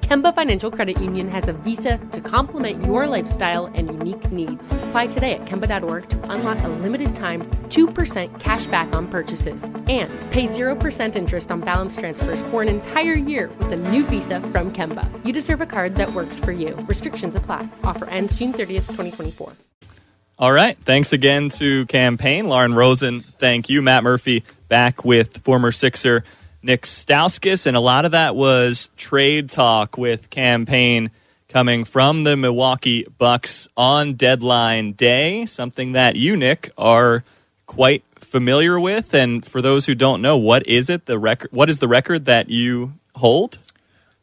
Kemba 0.00 0.34
Financial 0.34 0.70
Credit 0.70 1.00
Union 1.00 1.28
has 1.28 1.48
a 1.48 1.52
visa 1.52 1.98
to 2.12 2.20
complement 2.20 2.84
your 2.84 3.06
lifestyle 3.06 3.66
and 3.66 3.88
unique 3.88 4.30
needs. 4.30 4.62
Apply 4.84 5.06
today 5.06 5.34
at 5.34 5.44
Kemba.org 5.46 6.08
to 6.08 6.30
unlock 6.30 6.62
a 6.62 6.68
limited 6.68 7.14
time 7.14 7.42
2% 7.68 8.40
cash 8.40 8.66
back 8.66 8.92
on 8.92 9.08
purchases 9.08 9.64
and 9.64 10.08
pay 10.30 10.46
0% 10.46 11.16
interest 11.16 11.50
on 11.50 11.60
balance 11.60 11.96
transfers 11.96 12.42
for 12.42 12.62
an 12.62 12.68
entire 12.68 13.14
year 13.14 13.50
with 13.58 13.72
a 13.72 13.76
new 13.76 14.04
visa 14.04 14.40
from 14.52 14.72
Kemba. 14.72 15.08
You 15.24 15.32
deserve 15.32 15.60
a 15.60 15.66
card 15.66 15.96
that 15.96 16.12
works 16.12 16.38
for 16.38 16.52
you. 16.52 16.74
Restrictions 16.88 17.34
apply. 17.34 17.68
Offer 17.82 18.06
ends 18.06 18.36
June 18.36 18.52
30th, 18.52 18.86
2024. 18.86 19.52
All 20.38 20.52
right. 20.52 20.76
Thanks 20.84 21.14
again 21.14 21.48
to 21.50 21.86
Cam 21.86 22.18
Payne. 22.18 22.46
Lauren 22.46 22.74
Rosen, 22.74 23.20
thank 23.20 23.70
you. 23.70 23.80
Matt 23.80 24.04
Murphy 24.04 24.44
back 24.68 25.04
with 25.04 25.38
former 25.38 25.72
Sixer 25.72 26.24
Nik 26.66 26.82
Stauskas. 26.82 27.66
And 27.66 27.76
a 27.76 27.80
lot 27.80 28.04
of 28.04 28.10
that 28.10 28.34
was 28.34 28.90
trade 28.96 29.48
talk 29.48 29.96
with 29.96 30.30
Cam 30.30 30.66
Payne 30.66 31.10
coming 31.48 31.84
from 31.84 32.24
the 32.24 32.36
Milwaukee 32.36 33.06
Bucks 33.18 33.68
on 33.76 34.14
deadline 34.14 34.92
day, 34.92 35.46
something 35.46 35.92
that 35.92 36.16
you, 36.16 36.36
Nick, 36.36 36.70
are 36.76 37.22
quite 37.66 38.02
familiar 38.16 38.80
with. 38.80 39.14
And 39.14 39.46
for 39.46 39.62
those 39.62 39.86
who 39.86 39.94
don't 39.94 40.20
know, 40.20 40.36
what 40.36 40.66
is 40.66 40.90
it? 40.90 41.06
The 41.06 41.18
record 41.20 41.52
what 41.52 41.70
is 41.70 41.78
the 41.78 41.88
record 41.88 42.24
that 42.24 42.48
you 42.50 42.94
hold? 43.14 43.58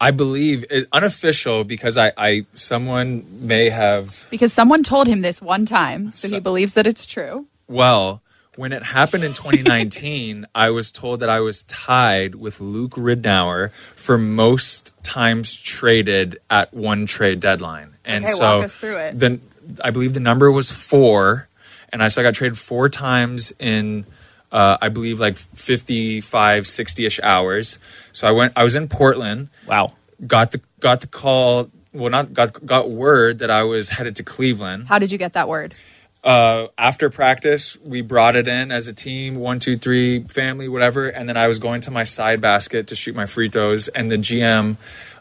I 0.01 0.11
believe 0.11 0.65
it, 0.69 0.85
unofficial 0.91 1.63
because 1.63 1.97
I, 1.97 2.11
I 2.17 2.45
someone 2.55 3.25
may 3.39 3.69
have 3.69 4.27
Because 4.29 4.51
someone 4.51 4.83
told 4.83 5.07
him 5.07 5.21
this 5.21 5.41
one 5.41 5.65
time, 5.65 6.11
so, 6.11 6.27
So- 6.27 6.35
he 6.35 6.39
believes 6.41 6.73
that 6.73 6.85
it's 6.85 7.05
true. 7.05 7.45
well 7.69 8.21
when 8.55 8.71
it 8.71 8.83
happened 8.83 9.23
in 9.23 9.33
2019 9.33 10.45
I 10.55 10.69
was 10.69 10.91
told 10.91 11.21
that 11.21 11.29
I 11.29 11.39
was 11.39 11.63
tied 11.63 12.35
with 12.35 12.59
Luke 12.61 12.91
Ridnour 12.91 13.71
for 13.95 14.17
most 14.17 14.93
times 15.03 15.53
traded 15.59 16.39
at 16.49 16.73
one 16.73 17.05
trade 17.05 17.39
deadline 17.39 17.95
and 18.05 18.23
Okay, 18.25 18.33
so 18.33 18.57
walk 18.57 18.65
us 18.65 18.75
through 18.75 18.97
it. 18.97 19.15
then 19.15 19.41
I 19.83 19.91
believe 19.91 20.13
the 20.13 20.19
number 20.19 20.51
was 20.51 20.69
four 20.71 21.47
and 21.91 22.03
I 22.03 22.07
so 22.09 22.21
I 22.21 22.23
got 22.23 22.33
traded 22.35 22.57
four 22.57 22.89
times 22.89 23.53
in 23.59 24.05
uh, 24.51 24.77
I 24.81 24.89
believe 24.89 25.19
like 25.19 25.35
55 25.37 26.63
60ish 26.65 27.19
hours 27.23 27.79
so 28.11 28.27
I 28.27 28.31
went 28.31 28.53
I 28.55 28.63
was 28.63 28.75
in 28.75 28.87
Portland 28.87 29.49
Wow. 29.67 29.93
got 30.27 30.51
the 30.51 30.61
got 30.79 31.01
the 31.01 31.07
call 31.07 31.69
well 31.93 32.09
not 32.11 32.33
got 32.33 32.63
got 32.65 32.89
word 32.91 33.39
that 33.39 33.49
I 33.49 33.63
was 33.63 33.89
headed 33.89 34.15
to 34.17 34.23
Cleveland. 34.23 34.87
How 34.87 34.99
did 34.99 35.11
you 35.11 35.17
get 35.17 35.33
that 35.33 35.47
word? 35.49 35.75
Uh, 36.23 36.67
after 36.77 37.09
practice, 37.09 37.77
we 37.81 38.01
brought 38.01 38.35
it 38.35 38.47
in 38.47 38.71
as 38.71 38.87
a 38.87 38.93
team, 38.93 39.35
one, 39.35 39.59
two, 39.59 39.77
three, 39.77 40.23
family, 40.23 40.69
whatever. 40.69 41.09
And 41.09 41.27
then 41.27 41.35
I 41.35 41.47
was 41.47 41.59
going 41.59 41.81
to 41.81 41.91
my 41.91 42.05
side 42.05 42.39
basket 42.39 42.87
to 42.87 42.95
shoot 42.95 43.13
my 43.13 43.25
free 43.25 43.49
throws, 43.49 43.89
and 43.89 44.09
the 44.09 44.17
GM 44.17 44.77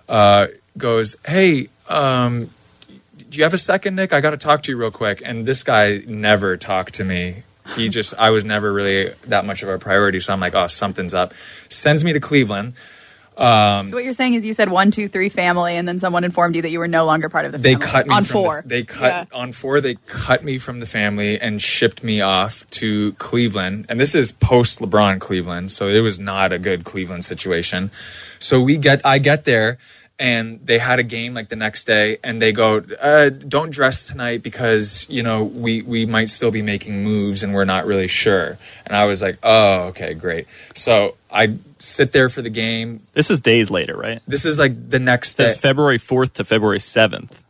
uh, 0.09 0.47
goes, 0.79 1.17
"Hey, 1.27 1.69
um, 1.89 2.51
do 3.19 3.39
you 3.39 3.43
have 3.43 3.55
a 3.55 3.59
second, 3.59 3.97
Nick? 3.97 4.13
I 4.13 4.21
got 4.21 4.31
to 4.31 4.37
talk 4.37 4.63
to 4.63 4.71
you 4.71 4.77
real 4.77 4.93
quick." 4.93 5.23
And 5.25 5.45
this 5.45 5.65
guy 5.65 6.03
never 6.07 6.57
talked 6.57 6.95
to 6.95 7.05
me. 7.05 7.43
He 7.75 7.89
just, 7.89 8.15
I 8.19 8.31
was 8.31 8.45
never 8.45 8.73
really 8.73 9.13
that 9.27 9.45
much 9.45 9.63
of 9.63 9.69
a 9.69 9.79
priority. 9.79 10.21
So 10.21 10.33
I'm 10.33 10.41
like, 10.41 10.55
"Oh, 10.55 10.69
something's 10.69 11.15
up." 11.15 11.35
Sends 11.69 12.05
me 12.05 12.13
to 12.13 12.21
Cleveland. 12.21 12.75
Um, 13.37 13.87
so 13.87 13.97
what 13.97 14.05
you're 14.05 14.13
saying 14.13 14.35
is 14.35 14.45
you 14.45 14.53
said 14.55 14.71
one, 14.71 14.91
two, 14.91 15.09
three 15.09 15.29
family, 15.31 15.77
and 15.77 15.89
then 15.89 15.99
someone 15.99 16.23
informed 16.25 16.55
you 16.55 16.63
that 16.63 16.71
you 16.71 16.79
were 16.79 16.89
no 16.89 17.05
longer 17.07 17.29
part 17.29 17.45
of 17.47 17.53
the 17.53 17.59
family. 17.59 17.75
they 17.77 17.81
cut 17.81 18.07
me 18.07 18.15
on 18.15 18.25
from 18.25 18.33
four. 18.33 18.63
The, 18.63 18.69
they 18.69 18.83
cut 18.85 19.29
Yeah. 19.33 19.39
on 19.39 19.53
four. 19.53 19.81
They 19.81 19.95
cut 20.07 20.45
me 20.45 20.59
from 20.59 20.81
the 20.81 20.87
family 20.87 21.41
and 21.41 21.61
shipped 21.61 22.05
me 22.05 22.21
off 22.21 22.69
to 22.71 23.13
Cleveland. 23.15 23.87
And 23.89 23.99
this 23.99 24.15
is 24.15 24.33
post 24.33 24.81
LeBron 24.81 25.19
Cleveland, 25.21 25.71
so 25.71 25.89
it 25.89 26.01
was 26.01 26.19
not 26.19 26.53
a 26.53 26.59
good 26.59 26.85
Cleveland 26.85 27.25
situation. 27.25 27.91
So 28.39 28.61
we 28.61 28.77
get, 28.77 29.01
I 29.05 29.19
get 29.19 29.45
there, 29.45 29.79
and 30.23 30.65
they 30.65 30.79
had 30.79 31.01
a 31.01 31.03
game 31.03 31.35
like 31.35 31.49
the 31.49 31.57
next 31.57 31.83
day, 31.83 32.17
and 32.23 32.41
they 32.41 32.53
go, 32.53 32.81
uh, 33.01 33.29
"Don't 33.29 33.73
dress 33.73 34.07
tonight 34.07 34.41
because 34.41 35.05
you 35.11 35.21
know 35.21 35.43
we 35.43 35.83
we 35.83 36.07
might 36.07 36.31
still 36.31 36.53
be 36.53 36.63
making 36.63 37.03
moves, 37.03 37.43
and 37.43 37.53
we're 37.53 37.65
not 37.65 37.87
really 37.87 38.07
sure." 38.07 38.57
And 38.87 38.95
I 38.97 39.05
was 39.07 39.21
like, 39.21 39.39
"Oh, 39.43 39.89
okay, 39.89 40.15
great." 40.15 40.47
So 40.75 41.17
I 41.29 41.57
sit 41.81 42.13
there 42.13 42.29
for 42.29 42.41
the 42.41 42.51
game. 42.51 43.01
This 43.15 43.33
is 43.33 43.41
days 43.41 43.69
later, 43.69 43.97
right? 43.97 44.23
This 44.29 44.45
is 44.45 44.61
like 44.61 44.91
the 44.91 45.01
next 45.01 45.35
day. 45.35 45.53
February 45.55 45.99
4th 45.99 46.35
to 46.35 46.45
February 46.45 46.79
7th 46.79 47.43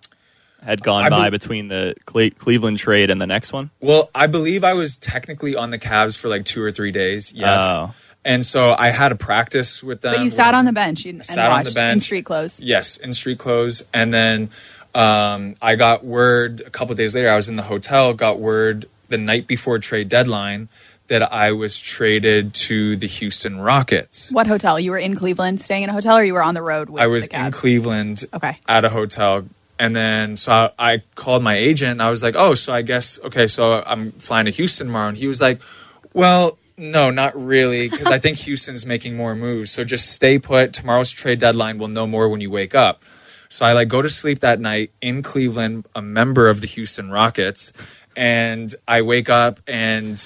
had 0.64 0.82
gone 0.82 1.04
I 1.04 1.10
by 1.10 1.30
between 1.30 1.68
the 1.68 1.94
Cle- 2.06 2.30
Cleveland 2.30 2.78
trade 2.78 3.10
and 3.10 3.20
the 3.20 3.26
next 3.26 3.52
one. 3.52 3.68
Well, 3.80 4.10
I 4.14 4.28
believe 4.28 4.64
I 4.64 4.72
was 4.72 4.96
technically 4.96 5.56
on 5.56 5.70
the 5.70 5.78
Cavs 5.78 6.18
for 6.18 6.28
like 6.28 6.46
two 6.46 6.62
or 6.62 6.70
three 6.70 6.92
days. 6.92 7.34
Yes. 7.34 7.62
Oh. 7.66 7.94
And 8.24 8.44
so 8.44 8.74
I 8.78 8.90
had 8.90 9.10
a 9.10 9.16
practice 9.16 9.82
with 9.82 10.00
them. 10.00 10.14
But 10.14 10.22
you 10.22 10.30
sat 10.30 10.54
on 10.54 10.64
the 10.64 10.72
bench 10.72 11.04
and 11.06 11.24
sat 11.26 11.50
on 11.50 11.64
the 11.64 11.72
bench. 11.72 11.94
in 11.94 12.00
street 12.00 12.24
clothes. 12.24 12.60
Yes, 12.60 12.96
in 12.96 13.14
street 13.14 13.38
clothes. 13.38 13.82
And 13.92 14.12
then 14.14 14.50
um, 14.94 15.56
I 15.60 15.74
got 15.74 16.04
word 16.04 16.62
a 16.64 16.70
couple 16.70 16.94
days 16.94 17.14
later, 17.14 17.30
I 17.30 17.36
was 17.36 17.48
in 17.48 17.56
the 17.56 17.62
hotel, 17.62 18.14
got 18.14 18.38
word 18.38 18.86
the 19.08 19.18
night 19.18 19.46
before 19.46 19.78
trade 19.78 20.08
deadline 20.08 20.68
that 21.08 21.32
I 21.32 21.52
was 21.52 21.78
traded 21.78 22.54
to 22.54 22.96
the 22.96 23.06
Houston 23.06 23.60
Rockets. 23.60 24.32
What 24.32 24.46
hotel? 24.46 24.78
You 24.78 24.92
were 24.92 24.98
in 24.98 25.14
Cleveland, 25.16 25.60
staying 25.60 25.82
in 25.82 25.90
a 25.90 25.92
hotel, 25.92 26.16
or 26.16 26.24
you 26.24 26.32
were 26.32 26.42
on 26.42 26.54
the 26.54 26.62
road 26.62 26.88
with 26.90 27.02
I 27.02 27.08
was 27.08 27.26
in 27.26 27.50
Cleveland 27.50 28.24
Okay. 28.32 28.56
at 28.68 28.84
a 28.84 28.88
hotel. 28.88 29.44
And 29.78 29.96
then 29.96 30.36
so 30.36 30.52
I, 30.52 30.70
I 30.78 31.02
called 31.16 31.42
my 31.42 31.54
agent. 31.56 31.92
And 31.92 32.02
I 32.02 32.08
was 32.08 32.22
like, 32.22 32.34
oh, 32.36 32.54
so 32.54 32.72
I 32.72 32.82
guess, 32.82 33.18
okay, 33.24 33.46
so 33.46 33.82
I'm 33.84 34.12
flying 34.12 34.44
to 34.46 34.52
Houston 34.52 34.86
tomorrow. 34.86 35.08
And 35.08 35.18
he 35.18 35.26
was 35.26 35.40
like, 35.40 35.60
well, 36.14 36.56
no, 36.76 37.10
not 37.10 37.34
really, 37.36 37.88
because 37.88 38.08
I 38.08 38.18
think 38.18 38.38
Houston's 38.38 38.86
making 38.86 39.16
more 39.16 39.34
moves. 39.34 39.70
So 39.70 39.84
just 39.84 40.10
stay 40.10 40.38
put. 40.38 40.72
Tomorrow's 40.72 41.10
trade 41.10 41.38
deadline. 41.38 41.78
We'll 41.78 41.88
know 41.88 42.06
more 42.06 42.28
when 42.28 42.40
you 42.40 42.50
wake 42.50 42.74
up. 42.74 43.02
So 43.48 43.66
I 43.66 43.72
like 43.72 43.88
go 43.88 44.00
to 44.00 44.08
sleep 44.08 44.40
that 44.40 44.60
night 44.60 44.92
in 45.02 45.22
Cleveland, 45.22 45.86
a 45.94 46.00
member 46.00 46.48
of 46.48 46.62
the 46.62 46.66
Houston 46.66 47.10
Rockets, 47.10 47.72
and 48.16 48.74
I 48.86 49.02
wake 49.02 49.30
up 49.30 49.60
and 49.66 50.22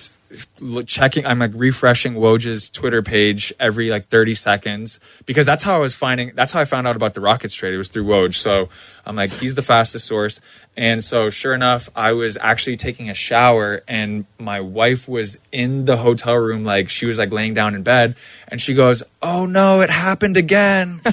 checking 0.87 1.25
i'm 1.25 1.39
like 1.39 1.53
refreshing 1.55 2.15
woj's 2.15 2.69
twitter 2.69 3.01
page 3.01 3.53
every 3.61 3.91
like 3.91 4.07
30 4.07 4.35
seconds 4.35 4.99
because 5.25 5.47
that's 5.47 5.63
how 5.63 5.77
i 5.77 5.79
was 5.79 5.95
finding 5.95 6.33
that's 6.35 6.51
how 6.51 6.61
i 6.61 6.65
found 6.65 6.87
out 6.87 6.97
about 6.97 7.15
the 7.15 7.21
rockets 7.21 7.55
trade. 7.55 7.73
It 7.73 7.79
was 7.79 7.89
through 7.91 8.05
woj. 8.05 8.35
So 8.35 8.69
i'm 9.05 9.15
like 9.15 9.31
he's 9.31 9.55
the 9.55 9.63
fastest 9.63 10.07
source. 10.07 10.41
And 10.77 11.03
so 11.03 11.31
sure 11.31 11.55
enough 11.55 11.89
i 11.95 12.13
was 12.13 12.37
actually 12.41 12.77
taking 12.77 13.09
a 13.09 13.15
shower 13.15 13.83
and 13.87 14.27
my 14.39 14.61
wife 14.61 15.09
was 15.09 15.39
in 15.53 15.85
the 15.85 15.97
hotel 15.97 16.35
room 16.35 16.65
like 16.65 16.89
she 16.89 17.07
was 17.07 17.19
like 17.19 17.33
laying 17.33 17.55
down 17.55 17.75
in 17.75 17.83
bed 17.83 18.17
and 18.49 18.61
she 18.61 18.75
goes 18.75 19.03
oh 19.23 19.47
no 19.47 19.81
it 19.81 19.91
happened 19.91 20.37
again. 20.37 21.01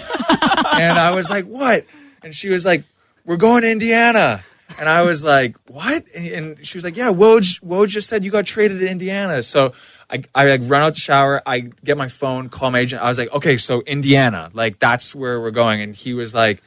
And 0.74 0.98
i 0.98 1.14
was 1.14 1.30
like 1.30 1.46
what? 1.46 1.86
And 2.24 2.34
she 2.34 2.50
was 2.50 2.66
like 2.66 2.84
we're 3.26 3.38
going 3.38 3.62
to 3.62 3.72
indiana 3.72 4.44
and 4.80 4.90
I 4.90 5.04
was 5.04 5.24
like, 5.24 5.56
"What?" 5.68 6.04
And, 6.16 6.66
she 6.66 6.78
was 6.78 6.84
like, 6.84 6.98
"Yeah, 6.98 7.12
Woj, 7.12 7.62
Woj 7.62 7.88
just 7.88 8.08
said 8.08 8.24
you 8.24 8.32
got 8.32 8.46
traded 8.46 8.80
to 8.80 8.90
Indiana." 8.90 9.44
So 9.44 9.74
I, 10.10 10.24
I 10.34 10.48
like 10.48 10.62
run 10.66 10.82
out 10.82 10.94
the 10.94 11.00
shower. 11.00 11.42
I 11.46 11.60
get 11.60 11.98
my 11.98 12.08
phone, 12.08 12.50
call 12.50 12.72
my 12.72 12.80
agent. 12.80 13.02
I 13.02 13.08
was 13.08 13.18
like, 13.18 13.32
"Okay, 13.34 13.58
so 13.58 13.82
Indiana, 13.82 14.50
like 14.54 14.80
that's 14.80 15.16
where 15.16 15.40
we're 15.40 15.52
going." 15.52 15.82
And 15.82 15.96
he 15.96 16.14
was 16.14 16.36
like, 16.36 16.62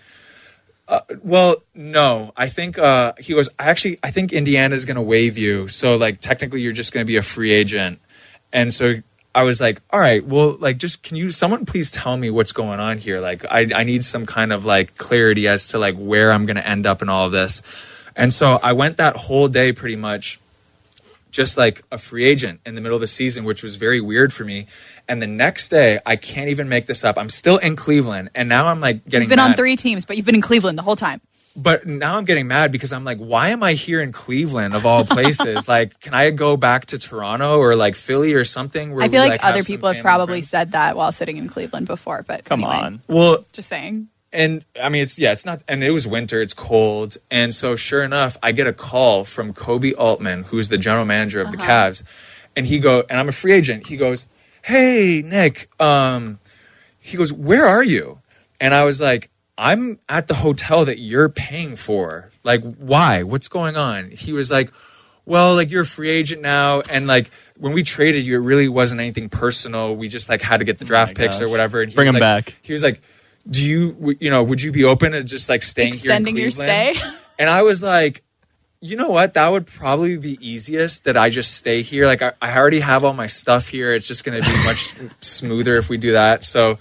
uh, 0.89 1.01
"Well, 1.23 1.57
no, 1.75 2.33
I 2.37 2.49
think 2.49 2.79
uh, 2.79 3.13
he 3.19 3.35
was 3.35 3.51
actually. 3.59 3.99
I 4.03 4.11
think 4.11 4.33
Indiana's 4.33 4.85
going 4.85 4.97
to 4.97 5.03
waive 5.03 5.39
you. 5.39 5.69
So 5.69 5.97
like 5.97 6.21
technically, 6.21 6.63
you're 6.63 6.73
just 6.73 6.93
going 6.93 7.05
to 7.05 7.11
be 7.11 7.17
a 7.17 7.23
free 7.23 7.53
agent." 7.53 8.01
And 8.53 8.73
so 8.73 8.95
I 9.37 9.43
was 9.43 9.61
like, 9.61 9.83
all 9.91 10.01
right, 10.01 10.25
well, 10.25 10.57
like, 10.61 10.79
just 10.79 11.03
can 11.03 11.15
you, 11.19 11.31
someone 11.31 11.67
please 11.67 11.91
tell 11.91 12.17
me 12.17 12.31
what's 12.31 12.53
going 12.53 12.81
on 12.81 12.97
here? 12.97 13.21
Like, 13.21 13.45
I, 13.45 13.67
I 13.75 13.85
need 13.85 14.03
some 14.03 14.25
kind 14.25 14.51
of 14.51 14.65
like 14.65 14.97
clarity 14.97 15.47
as 15.47 15.69
to 15.69 15.79
like 15.79 15.95
where 15.95 16.33
I'm 16.33 16.47
going 16.47 16.57
to 16.57 16.67
end 16.67 16.87
up 16.87 17.03
in 17.03 17.11
all 17.11 17.27
of 17.27 17.33
this. 17.33 17.61
And 18.17 18.33
so 18.33 18.59
I 18.63 18.73
went 18.73 18.97
that 18.97 19.17
whole 19.17 19.47
day 19.49 19.73
pretty 19.73 19.97
much 19.97 20.41
just 21.31 21.59
like 21.59 21.83
a 21.93 21.99
free 21.99 22.25
agent 22.25 22.61
in 22.65 22.75
the 22.75 22.81
middle 22.81 22.97
of 22.97 23.01
the 23.03 23.07
season, 23.07 23.45
which 23.45 23.63
was 23.63 23.77
very 23.77 24.01
weird 24.01 24.33
for 24.33 24.45
me. 24.45 24.67
And 25.07 25.21
the 25.21 25.27
next 25.27 25.69
day, 25.69 26.01
I 26.07 26.17
can't 26.17 26.49
even 26.49 26.69
make 26.69 26.87
this 26.87 27.05
up. 27.05 27.19
I'm 27.19 27.29
still 27.29 27.59
in 27.59 27.77
Cleveland, 27.77 28.31
and 28.35 28.49
now 28.49 28.67
I'm 28.69 28.81
like 28.81 29.05
getting 29.05 29.25
You've 29.25 29.29
been 29.29 29.37
mad. 29.37 29.51
on 29.51 29.55
three 29.55 29.77
teams, 29.77 30.07
but 30.07 30.17
you've 30.17 30.27
been 30.27 30.35
in 30.35 30.41
Cleveland 30.41 30.79
the 30.79 30.83
whole 30.83 30.97
time. 30.97 31.21
But 31.55 31.87
now 31.87 32.19
I'm 32.19 32.27
getting 32.27 32.49
mad 32.49 32.71
because 32.71 32.93
I'm 32.93 33.05
like, 33.05 33.19
why 33.19 33.49
am 33.49 33.63
I 33.63 33.73
here 33.73 34.03
in 34.03 34.13
Cleveland 34.13 34.75
of 34.75 34.85
all 34.85 35.05
places? 35.05 35.67
like, 35.69 35.99
can 36.01 36.13
I 36.13 36.31
go 36.31 36.57
back 36.57 36.87
to 36.87 36.99
Toronto 36.99 37.59
or 37.59 37.77
like 37.77 37.97
Philly 37.97 38.35
or 38.35 38.45
something? 38.45 38.95
Where 38.95 39.05
I 39.05 39.09
feel 39.09 39.23
we, 39.23 39.29
like, 39.29 39.41
have 39.41 39.53
other 39.53 39.63
some 39.63 39.75
people 39.75 39.93
have 39.93 40.03
probably 40.03 40.41
friends? 40.41 40.51
said 40.51 40.73
that 40.73 40.97
while 40.97 41.13
sitting 41.13 41.39
in 41.39 41.49
Cleveland 41.49 41.87
before. 41.87 42.25
But 42.27 42.45
Come 42.45 42.61
anyway, 42.61 42.77
on. 42.77 43.03
Well, 43.09 43.45
just 43.53 43.69
saying. 43.69 44.09
And 44.37 44.65
I 44.81 44.91
mean, 44.91 45.03
it's 45.03 45.19
yeah, 45.19 45.33
it's 45.33 45.47
not, 45.47 45.63
and 45.67 45.83
it 45.83 45.93
was 45.93 46.07
winter, 46.07 46.43
it's 46.43 46.53
cold, 46.53 47.17
and 47.31 47.55
so 47.55 47.75
sure 47.75 48.05
enough, 48.05 48.37
I 48.43 48.53
get 48.53 48.67
a 48.67 48.73
call 48.75 49.25
from 49.25 49.55
Koby 49.55 49.95
Altman, 49.97 50.43
who's 50.45 50.69
the 50.69 50.77
general 50.77 51.07
manager 51.07 51.41
of 51.41 51.51
the 51.53 51.57
Cavs, 51.57 52.03
and 52.55 52.67
he 52.67 52.79
go, 52.79 53.03
and 53.09 53.19
I'm 53.19 53.31
a 53.31 53.33
free 53.33 53.53
agent. 53.53 53.87
He 53.87 53.97
goes, 53.97 54.27
"Hey, 54.63 55.23
Nick," 55.25 55.71
um, 55.81 56.39
he 57.01 57.17
goes, 57.17 57.33
"Where 57.33 57.65
are 57.65 57.83
you?" 57.83 58.21
And 58.61 58.75
I 58.75 58.85
was 58.85 59.01
like, 59.01 59.31
"I'm 59.57 59.99
at 60.07 60.29
the 60.29 60.35
hotel 60.35 60.85
that 60.85 60.99
you're 60.99 61.31
paying 61.31 61.75
for. 61.75 62.31
Like, 62.45 62.63
why? 62.77 63.23
What's 63.23 63.49
going 63.49 63.77
on?" 63.79 64.11
He 64.11 64.35
was 64.35 64.51
like, 64.51 64.71
"Well, 65.25 65.55
like 65.55 65.71
you're 65.71 65.83
a 65.85 65.87
free 65.87 66.11
agent 66.11 66.43
now, 66.43 66.83
and 66.83 67.07
like." 67.07 67.31
When 67.59 67.73
we 67.73 67.83
traded 67.85 68.27
you, 68.27 68.37
it 68.37 68.45
really 68.45 68.69
wasn't 68.69 69.01
anything 69.01 69.31
personal. 69.31 69.97
We 69.97 70.09
just 70.09 70.29
like 70.29 70.43
had 70.43 70.59
to 70.59 70.67
get 70.67 70.77
the 70.77 70.85
draft 70.85 71.17
picks 71.17 71.41
or 71.41 71.49
whatever. 71.49 71.81
And 71.81 71.91
he 71.91 71.97
Bring 71.97 72.09
was 72.09 72.15
him 72.17 72.21
like- 72.21 72.45
back. 72.45 72.55
He 72.61 72.75
was 72.75 72.83
like, 72.83 73.01
do 73.49 73.65
you 73.65 74.17
you 74.21 74.31
know 74.31 74.43
would 74.43 74.63
you 74.63 74.73
be 74.73 74.85
open 74.85 75.13
to 75.13 75.23
just 75.23 75.49
like 75.49 75.63
staying 75.63 75.95
Extending 75.95 76.37
here 76.37 76.47
in 76.47 76.53
Cleveland? 76.53 76.69
Your 76.69 76.95
stay. 76.95 77.19
and 77.39 77.51
I 77.51 77.63
was 77.63 77.83
like, 77.83 78.23
you 78.81 78.97
know 78.97 79.11
what? 79.11 79.35
That 79.35 79.51
would 79.51 79.67
probably 79.67 80.17
be 80.17 80.39
easiest 80.41 81.05
that 81.05 81.17
I 81.17 81.29
just 81.29 81.57
stay 81.57 81.83
here. 81.83 82.07
Like 82.07 82.23
I, 82.23 82.33
I 82.41 82.57
already 82.57 82.81
have 82.81 83.05
all 83.05 83.13
my 83.13 83.27
stuff 83.27 83.69
here. 83.69 83.93
It's 83.93 84.07
just 84.07 84.25
going 84.25 84.41
to 84.41 84.49
be 84.49 84.57
much 84.65 84.95
smoother 85.21 85.77
if 85.77 85.89
we 85.89 85.97
do 85.97 86.13
that. 86.13 86.45
So, 86.45 86.79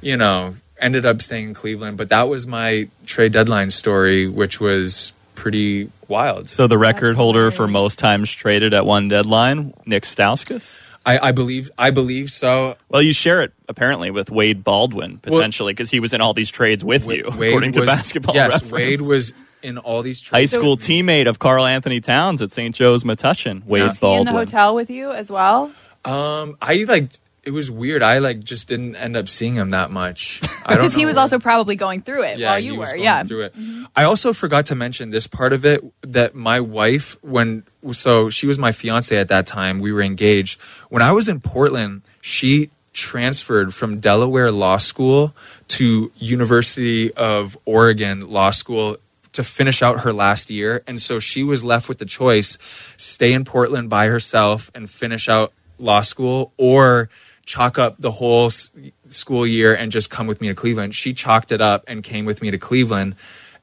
you 0.00 0.16
know, 0.16 0.54
ended 0.78 1.06
up 1.06 1.20
staying 1.22 1.48
in 1.48 1.54
Cleveland. 1.54 1.96
But 1.96 2.10
that 2.10 2.24
was 2.28 2.46
my 2.46 2.88
trade 3.06 3.32
deadline 3.32 3.70
story, 3.70 4.28
which 4.28 4.60
was 4.60 5.12
pretty 5.34 5.90
wild. 6.08 6.48
So 6.48 6.66
the 6.66 6.78
record 6.78 7.16
holder 7.16 7.50
for 7.50 7.68
most 7.68 7.98
times 7.98 8.32
traded 8.32 8.74
at 8.74 8.84
one 8.84 9.08
deadline, 9.08 9.72
Nik 9.86 10.02
Stauskas. 10.02 10.80
I, 11.08 11.28
I 11.28 11.32
believe 11.32 11.70
I 11.78 11.90
believe 11.90 12.30
so. 12.30 12.76
Well, 12.88 13.00
you 13.02 13.12
share 13.12 13.42
it 13.42 13.52
apparently 13.68 14.10
with 14.10 14.30
Wade 14.30 14.62
Baldwin 14.62 15.18
potentially 15.18 15.72
because 15.72 15.90
he 15.90 16.00
was 16.00 16.12
in 16.12 16.20
all 16.20 16.34
these 16.34 16.50
trades 16.50 16.84
with 16.84 17.06
Wa- 17.06 17.12
you, 17.12 17.24
Wade 17.36 17.48
according 17.50 17.72
to 17.72 17.86
Basketball 17.86 18.34
Yes, 18.34 18.52
Reference. 18.62 18.72
Wade 18.72 19.00
was 19.00 19.32
in 19.62 19.78
all 19.78 20.02
these 20.02 20.20
trades. 20.20 20.30
high 20.30 20.40
trades. 20.40 20.52
school 20.52 20.76
teammate 20.76 21.26
of 21.26 21.38
Karl-Anthony 21.38 22.00
Towns 22.00 22.42
at 22.42 22.52
St. 22.52 22.74
Joe's 22.74 23.04
Metuchen. 23.04 23.64
Wade 23.66 23.80
Yeah. 23.80 23.90
Is 23.90 23.98
he 23.98 24.14
in 24.14 24.24
the 24.24 24.32
hotel 24.32 24.74
with 24.74 24.90
you 24.90 25.10
as 25.10 25.32
well? 25.32 25.72
Um, 26.04 26.56
I 26.62 26.84
like 26.86 27.10
it 27.48 27.52
was 27.52 27.70
weird. 27.70 28.02
I 28.02 28.18
like 28.18 28.40
just 28.44 28.68
didn't 28.68 28.94
end 28.96 29.16
up 29.16 29.26
seeing 29.26 29.54
him 29.54 29.70
that 29.70 29.90
much. 29.90 30.40
I 30.66 30.74
don't 30.74 30.84
Because 30.84 30.94
he 30.94 31.06
was 31.06 31.14
where- 31.14 31.22
also 31.22 31.38
probably 31.38 31.76
going 31.76 32.02
through 32.02 32.24
it 32.24 32.40
while 32.40 32.60
you 32.60 32.76
were. 32.76 32.94
Yeah. 32.94 33.22
through 33.24 33.44
it. 33.46 33.56
Mm-hmm. 33.56 33.84
I 33.96 34.04
also 34.04 34.34
forgot 34.34 34.66
to 34.66 34.74
mention 34.74 35.10
this 35.10 35.26
part 35.26 35.54
of 35.54 35.64
it 35.64 35.82
that 36.02 36.34
my 36.34 36.60
wife, 36.60 37.16
when 37.22 37.62
so 37.92 38.28
she 38.28 38.46
was 38.46 38.58
my 38.58 38.70
fiance 38.72 39.16
at 39.16 39.28
that 39.28 39.46
time, 39.46 39.78
we 39.78 39.92
were 39.92 40.02
engaged. 40.02 40.60
When 40.90 41.00
I 41.00 41.12
was 41.12 41.26
in 41.26 41.40
Portland, 41.40 42.02
she 42.20 42.68
transferred 42.92 43.72
from 43.72 43.98
Delaware 44.00 44.50
Law 44.52 44.76
School 44.76 45.34
to 45.68 46.12
University 46.18 47.12
of 47.14 47.56
Oregon 47.64 48.28
Law 48.30 48.50
School 48.50 48.98
to 49.32 49.42
finish 49.44 49.82
out 49.82 50.00
her 50.00 50.12
last 50.12 50.50
year 50.50 50.82
and 50.86 51.00
so 51.00 51.18
she 51.20 51.44
was 51.44 51.62
left 51.62 51.88
with 51.88 51.98
the 51.98 52.04
choice 52.06 52.58
stay 52.96 53.32
in 53.32 53.44
Portland 53.44 53.88
by 53.88 54.06
herself 54.08 54.68
and 54.74 54.90
finish 54.90 55.28
out 55.28 55.52
law 55.78 56.00
school 56.00 56.50
or 56.56 57.08
chalk 57.48 57.78
up 57.78 57.96
the 57.96 58.10
whole 58.10 58.50
school 58.50 59.46
year 59.46 59.74
and 59.74 59.90
just 59.90 60.10
come 60.10 60.26
with 60.26 60.40
me 60.42 60.48
to 60.48 60.54
Cleveland. 60.54 60.94
She 60.94 61.14
chalked 61.14 61.50
it 61.50 61.62
up 61.62 61.82
and 61.88 62.04
came 62.04 62.26
with 62.26 62.42
me 62.42 62.50
to 62.50 62.58
Cleveland. 62.58 63.14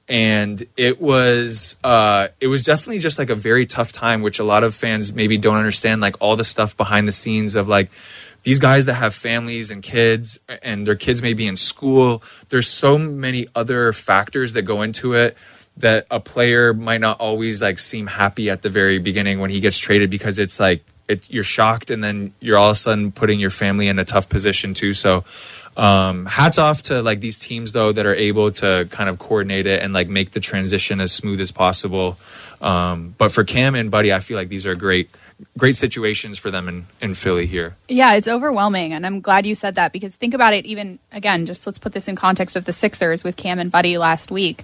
And 0.07 0.61
it 0.75 0.99
was 0.99 1.75
uh, 1.83 2.29
it 2.39 2.47
was 2.47 2.63
definitely 2.63 2.99
just 2.99 3.19
like 3.19 3.29
a 3.29 3.35
very 3.35 3.65
tough 3.65 3.91
time, 3.91 4.21
which 4.21 4.39
a 4.39 4.43
lot 4.43 4.63
of 4.63 4.73
fans 4.73 5.13
maybe 5.13 5.37
don't 5.37 5.55
understand, 5.55 6.01
like 6.01 6.15
all 6.19 6.35
the 6.35 6.43
stuff 6.43 6.75
behind 6.75 7.07
the 7.07 7.11
scenes 7.11 7.55
of 7.55 7.67
like 7.67 7.91
these 8.43 8.59
guys 8.59 8.85
that 8.87 8.95
have 8.95 9.13
families 9.13 9.71
and 9.71 9.81
kids 9.81 10.39
and 10.61 10.85
their 10.85 10.95
kids 10.95 11.21
may 11.21 11.33
be 11.33 11.47
in 11.47 11.55
school. 11.55 12.23
There's 12.49 12.67
so 12.67 12.97
many 12.97 13.47
other 13.55 13.93
factors 13.93 14.53
that 14.53 14.63
go 14.63 14.81
into 14.81 15.13
it 15.13 15.37
that 15.77 16.07
a 16.09 16.19
player 16.19 16.73
might 16.73 17.01
not 17.01 17.19
always 17.19 17.61
like 17.61 17.79
seem 17.79 18.07
happy 18.07 18.49
at 18.49 18.61
the 18.61 18.69
very 18.69 18.99
beginning 18.99 19.39
when 19.39 19.49
he 19.49 19.59
gets 19.59 19.77
traded 19.77 20.09
because 20.09 20.39
it's 20.39 20.59
like 20.59 20.83
it, 21.07 21.29
you're 21.29 21.43
shocked 21.43 21.91
and 21.91 22.03
then 22.03 22.33
you're 22.39 22.57
all 22.57 22.69
of 22.69 22.73
a 22.73 22.75
sudden 22.75 23.11
putting 23.11 23.39
your 23.39 23.49
family 23.49 23.87
in 23.87 23.99
a 23.99 24.05
tough 24.05 24.29
position 24.29 24.73
too. 24.73 24.93
So 24.93 25.23
um, 25.77 26.25
hats 26.25 26.57
off 26.57 26.83
to 26.83 27.01
like 27.01 27.19
these 27.19 27.37
teams 27.37 27.73
though 27.73 27.91
that 27.91 28.05
are 28.05 28.15
able 28.15 28.51
to 28.51 28.87
kind 28.91 29.09
of 29.09 29.19
coordinate 29.19 29.65
it 29.65 29.83
and 29.83 29.93
like 29.93 30.07
make 30.07 30.31
the 30.31 30.39
transition 30.39 31.01
as 31.01 31.11
smooth 31.11 31.41
as 31.41 31.51
possible. 31.51 32.17
Um, 32.61 33.13
but 33.17 33.31
for 33.31 33.43
Cam 33.43 33.75
and 33.75 33.91
Buddy, 33.91 34.13
I 34.13 34.19
feel 34.19 34.37
like 34.37 34.49
these 34.49 34.65
are 34.65 34.75
great, 34.75 35.09
great 35.57 35.75
situations 35.75 36.39
for 36.39 36.49
them 36.49 36.69
in, 36.69 36.85
in 37.01 37.13
Philly 37.13 37.45
here. 37.45 37.75
Yeah, 37.89 38.15
it's 38.15 38.27
overwhelming. 38.27 38.93
And 38.93 39.05
I'm 39.05 39.19
glad 39.19 39.45
you 39.45 39.53
said 39.53 39.75
that 39.75 39.91
because 39.91 40.15
think 40.15 40.33
about 40.33 40.53
it, 40.53 40.65
even 40.65 40.97
again, 41.11 41.45
just 41.45 41.67
let's 41.67 41.77
put 41.77 41.91
this 41.91 42.07
in 42.07 42.15
context 42.15 42.55
of 42.55 42.65
the 42.65 42.73
Sixers 42.73 43.23
with 43.23 43.35
Cam 43.35 43.59
and 43.59 43.69
Buddy 43.69 43.97
last 43.97 44.31
week. 44.31 44.63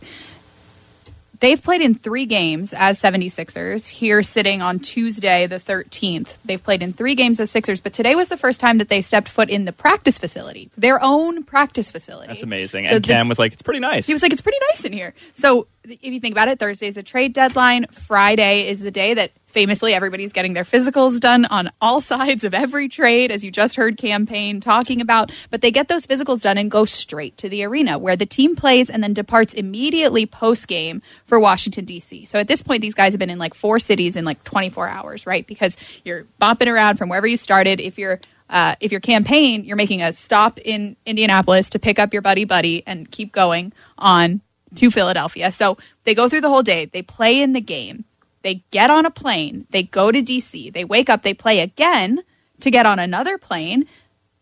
They've 1.42 1.62
played 1.62 1.82
in 1.82 1.96
three 1.96 2.28
games 2.28 2.72
as 2.72 3.02
76ers 3.02 3.90
here 3.90 4.22
sitting 4.22 4.62
on 4.62 4.78
Tuesday, 4.80 5.48
the 5.48 5.56
13th. 5.56 6.38
They've 6.46 6.62
played 6.62 6.84
in 6.84 6.94
three 6.94 7.16
games 7.16 7.40
as 7.40 7.50
Sixers, 7.50 7.82
but 7.82 7.94
today 7.94 8.14
was 8.14 8.28
the 8.28 8.38
first 8.38 8.60
time 8.62 8.78
that 8.78 8.90
they 8.90 9.02
stepped 9.02 9.28
foot 9.28 9.50
in 9.50 9.66
the 9.66 9.74
practice 9.74 10.20
facility, 10.20 10.70
their 10.78 11.00
own 11.02 11.44
practice 11.44 11.90
facility. 11.90 12.28
That's 12.28 12.44
amazing. 12.44 12.86
So 12.86 12.96
and 12.98 13.04
the- 13.04 13.08
Cam 13.08 13.28
was 13.28 13.40
like, 13.40 13.54
it's 13.54 13.64
pretty 13.64 13.80
nice. 13.80 14.06
He 14.06 14.14
was 14.14 14.22
like, 14.22 14.32
it's 14.32 14.42
pretty 14.44 14.60
nice 14.70 14.86
in 14.86 14.94
here. 14.94 15.16
So 15.34 15.66
if 15.84 16.04
you 16.04 16.20
think 16.20 16.36
about 16.36 16.48
it, 16.48 16.60
Thursday 16.60 16.88
is 16.88 16.96
the 16.96 17.02
trade 17.04 17.34
deadline. 17.34 17.88
Friday 17.88 18.68
is 18.70 18.82
the 18.82 18.92
day 18.92 19.16
that 19.16 19.32
famously 19.52 19.94
everybody's 19.94 20.34
getting 20.34 20.54
their 20.54 20.64
physicals 20.64 21.20
done 21.20 21.46
on 21.46 21.70
all 21.80 22.02
sides 22.12 22.44
of 22.44 22.54
every 22.54 22.88
trade, 22.90 23.32
as 23.32 23.44
you 23.44 23.52
just 23.52 23.76
heard 23.76 23.98
Cam 23.98 24.26
Payne 24.26 24.60
talking 24.60 25.02
about. 25.02 25.32
But 25.50 25.62
they 25.62 25.72
get 25.72 25.88
those 25.88 26.08
physicals 26.08 26.42
done 26.42 26.58
and 26.58 26.72
go 26.72 26.86
straight 26.86 27.38
to 27.38 27.50
the 27.50 27.64
arena 27.64 27.98
where 27.98 28.16
the 28.16 28.26
team 28.26 28.56
plays 28.56 28.90
and 28.90 29.04
then 29.04 29.14
departs 29.14 29.54
immediately 29.54 30.26
post 30.26 30.68
game 30.68 31.02
for 31.26 31.40
Washington, 31.40 31.86
D.C. 31.86 32.26
So 32.26 32.40
at 32.40 32.48
this 32.48 32.62
point, 32.62 32.82
these 32.82 32.96
guys 32.96 33.14
have 33.14 33.20
been 33.20 33.30
in 33.30 33.40
like 33.40 33.54
four 33.54 33.80
cities 33.80 34.16
in 34.16 34.26
like 34.26 34.44
24 34.44 34.88
hours, 34.88 35.26
right? 35.26 35.46
Because 35.46 35.78
you're 36.04 36.26
bopping 36.42 36.72
around 36.72 36.98
from 36.98 37.10
wherever 37.10 37.28
you 37.28 37.38
started. 37.38 37.80
If 37.80 37.98
you're 37.98 38.20
uh, 38.50 38.76
if 38.82 38.92
your 38.92 39.00
Cam 39.02 39.24
Payne, 39.24 39.64
you're 39.64 39.78
making 39.78 40.02
a 40.02 40.12
stop 40.12 40.60
in 40.60 40.98
Indianapolis 41.06 41.70
to 41.70 41.80
pick 41.80 41.98
up 41.98 42.12
your 42.12 42.22
buddy 42.22 42.44
buddy 42.44 42.84
and 42.86 43.10
keep 43.10 43.32
going 43.32 43.72
on 43.98 44.42
to 44.76 44.92
Philadelphia. 44.92 45.52
So 45.52 45.78
they 46.04 46.14
go 46.14 46.28
through 46.30 46.42
the 46.42 46.50
whole 46.50 46.64
day. 46.64 46.86
They 46.86 47.02
play 47.02 47.42
in 47.42 47.54
the 47.54 47.62
game. 47.62 48.06
They 48.42 48.64
get 48.72 48.90
on 48.90 49.06
a 49.06 49.12
plane. 49.12 49.66
They 49.70 49.84
go 49.84 50.12
to 50.12 50.22
DC. 50.22 50.74
They 50.74 50.86
wake 50.86 51.10
up. 51.10 51.24
They 51.24 51.34
play 51.34 51.60
again 51.60 52.24
to 52.60 52.72
get 52.72 52.86
on 52.86 53.00
another 53.00 53.38
plane 53.38 53.86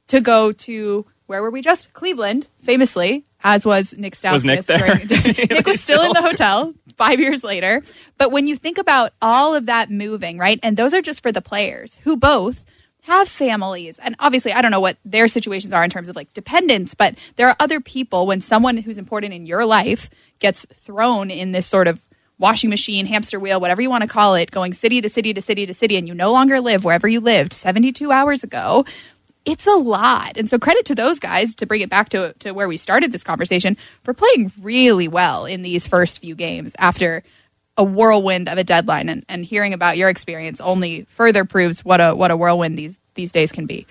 to 0.08 0.22
go 0.22 0.52
to 0.52 1.06
where 1.28 1.44
were 1.44 1.52
we 1.52 1.62
just? 1.62 1.94
Cleveland, 1.94 2.48
famously, 2.62 3.24
as 3.44 3.64
was 3.64 3.96
Nik 3.96 4.16
Stauskas. 4.16 4.32
Was 4.32 4.46
Nick 4.46 4.66
there? 4.66 4.96
Nick 5.56 5.66
was 5.68 5.80
still 5.80 6.02
in 6.04 6.14
the 6.14 6.24
hotel 6.24 6.74
five 6.98 7.20
years 7.20 7.44
later. 7.44 7.84
But 8.18 8.32
when 8.32 8.48
you 8.48 8.56
think 8.56 8.80
about 8.80 9.14
all 9.22 9.54
of 9.54 9.68
that 9.68 9.92
moving, 9.92 10.40
right? 10.40 10.60
And 10.64 10.76
those 10.76 10.94
are 10.94 11.04
just 11.04 11.22
for 11.22 11.32
the 11.32 11.42
players 11.42 12.00
who 12.04 12.18
both 12.18 12.66
have 13.04 13.30
families. 13.30 14.00
And 14.00 14.16
obviously, 14.20 14.54
I 14.54 14.62
don't 14.62 14.72
know 14.72 14.80
what 14.80 14.98
their 15.06 15.28
situations 15.28 15.72
are 15.74 15.84
in 15.84 15.90
terms 15.90 16.10
of 16.10 16.16
like 16.16 16.34
dependence, 16.34 16.96
but 16.96 17.16
there 17.36 17.48
are 17.48 17.56
other 17.60 17.80
people 17.80 18.26
when 18.26 18.42
someone 18.42 18.78
who's 18.78 18.98
important 18.98 19.34
in 19.34 19.46
your 19.46 19.66
life 19.66 20.10
gets 20.40 20.66
thrown 20.74 21.30
in 21.30 21.52
this 21.52 21.68
sort 21.68 21.88
of 21.88 22.02
washing 22.40 22.70
machine, 22.70 23.06
hamster 23.06 23.40
wheel, 23.40 23.60
whatever 23.60 23.82
you 23.82 23.90
want 23.90 24.02
to 24.02 24.08
call 24.08 24.34
it, 24.36 24.50
going 24.50 24.74
city 24.74 25.02
to 25.02 25.10
city 25.10 25.34
to 25.34 25.42
city 25.42 25.66
to 25.66 25.74
city, 25.74 25.98
and 25.98 26.08
you 26.08 26.16
no 26.16 26.32
longer 26.32 26.60
live 26.60 26.84
wherever 26.84 27.08
you 27.08 27.20
lived 27.20 27.54
72 27.54 28.12
hours 28.12 28.44
ago. 28.44 28.86
It's 29.46 29.68
a 29.68 29.76
lot. 29.76 30.38
And 30.38 30.50
so 30.50 30.58
credit 30.58 30.86
to 30.86 30.96
those 30.96 31.20
guys 31.20 31.56
to 31.56 31.66
bring 31.66 31.82
it 31.82 31.90
back 31.90 32.10
to, 32.10 32.34
to 32.40 32.52
where 32.52 32.68
we 32.68 32.78
started 32.78 33.12
this 33.12 33.24
conversation 33.24 33.78
for 34.04 34.14
playing 34.14 34.52
really 34.62 35.08
well 35.08 35.46
in 35.46 35.62
these 35.62 35.86
first 35.88 36.20
few 36.20 36.36
games 36.36 36.76
after 36.80 37.24
a 37.78 37.84
whirlwind 37.84 38.50
of 38.50 38.58
a 38.58 38.64
deadline 38.64 39.08
and, 39.10 39.26
and 39.30 39.46
hearing 39.46 39.74
about 39.74 39.98
your 39.98 40.10
experience 40.10 40.60
only 40.60 41.04
further 41.04 41.46
proves 41.46 41.86
what 41.86 42.02
a 42.02 42.14
what 42.14 42.30
a 42.30 42.36
whirlwind 42.36 42.78
these 42.78 43.00
these 43.14 43.32
days 43.32 43.54
can 43.54 43.66
be. 43.66 43.88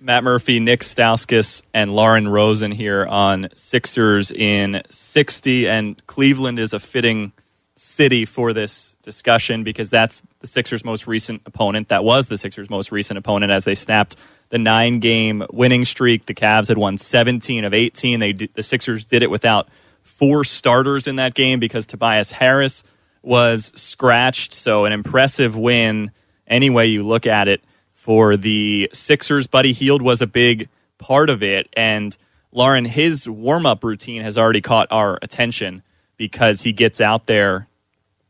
Matt 0.00 0.24
Murphy, 0.24 0.60
Nik 0.60 0.80
Stauskas, 0.80 1.62
and 1.74 1.94
Lauren 1.94 2.26
Rosen 2.26 2.72
here 2.72 3.06
on 3.06 3.48
Sixers 3.54 4.32
in 4.32 4.82
60. 4.88 5.68
And 5.68 6.06
Cleveland 6.06 6.58
is 6.58 6.72
a 6.72 6.80
fitting 6.80 7.32
city 7.80 8.26
for 8.26 8.52
this 8.52 8.94
discussion 9.00 9.64
because 9.64 9.88
that's 9.88 10.20
the 10.40 10.46
Sixers' 10.46 10.84
most 10.84 11.06
recent 11.06 11.40
opponent. 11.46 11.88
That 11.88 12.04
was 12.04 12.26
the 12.26 12.36
Sixers' 12.36 12.68
most 12.68 12.92
recent 12.92 13.16
opponent 13.16 13.50
as 13.50 13.64
they 13.64 13.74
snapped 13.74 14.16
the 14.50 14.58
nine 14.58 15.00
game 15.00 15.42
winning 15.50 15.86
streak. 15.86 16.26
The 16.26 16.34
Cavs 16.34 16.68
had 16.68 16.76
won 16.76 16.98
17 16.98 17.64
of 17.64 17.72
18. 17.72 18.20
They 18.20 18.34
did, 18.34 18.50
the 18.52 18.62
Sixers 18.62 19.06
did 19.06 19.22
it 19.22 19.30
without 19.30 19.66
four 20.02 20.44
starters 20.44 21.06
in 21.06 21.16
that 21.16 21.32
game 21.32 21.58
because 21.58 21.86
Tobias 21.86 22.32
Harris 22.32 22.84
was 23.22 23.72
scratched. 23.74 24.52
So, 24.52 24.84
an 24.84 24.92
impressive 24.92 25.56
win, 25.56 26.10
any 26.46 26.68
way 26.68 26.86
you 26.86 27.06
look 27.06 27.26
at 27.26 27.48
it, 27.48 27.62
for 27.94 28.36
the 28.36 28.90
Sixers. 28.92 29.46
Buddy 29.46 29.72
Hield 29.72 30.02
was 30.02 30.20
a 30.20 30.26
big 30.26 30.68
part 30.98 31.30
of 31.30 31.42
it. 31.42 31.66
And 31.72 32.14
Lauren, 32.52 32.84
his 32.84 33.26
warm 33.26 33.64
up 33.64 33.82
routine 33.82 34.20
has 34.20 34.36
already 34.36 34.60
caught 34.60 34.88
our 34.90 35.18
attention 35.22 35.82
because 36.18 36.60
he 36.60 36.72
gets 36.72 37.00
out 37.00 37.24
there 37.24 37.66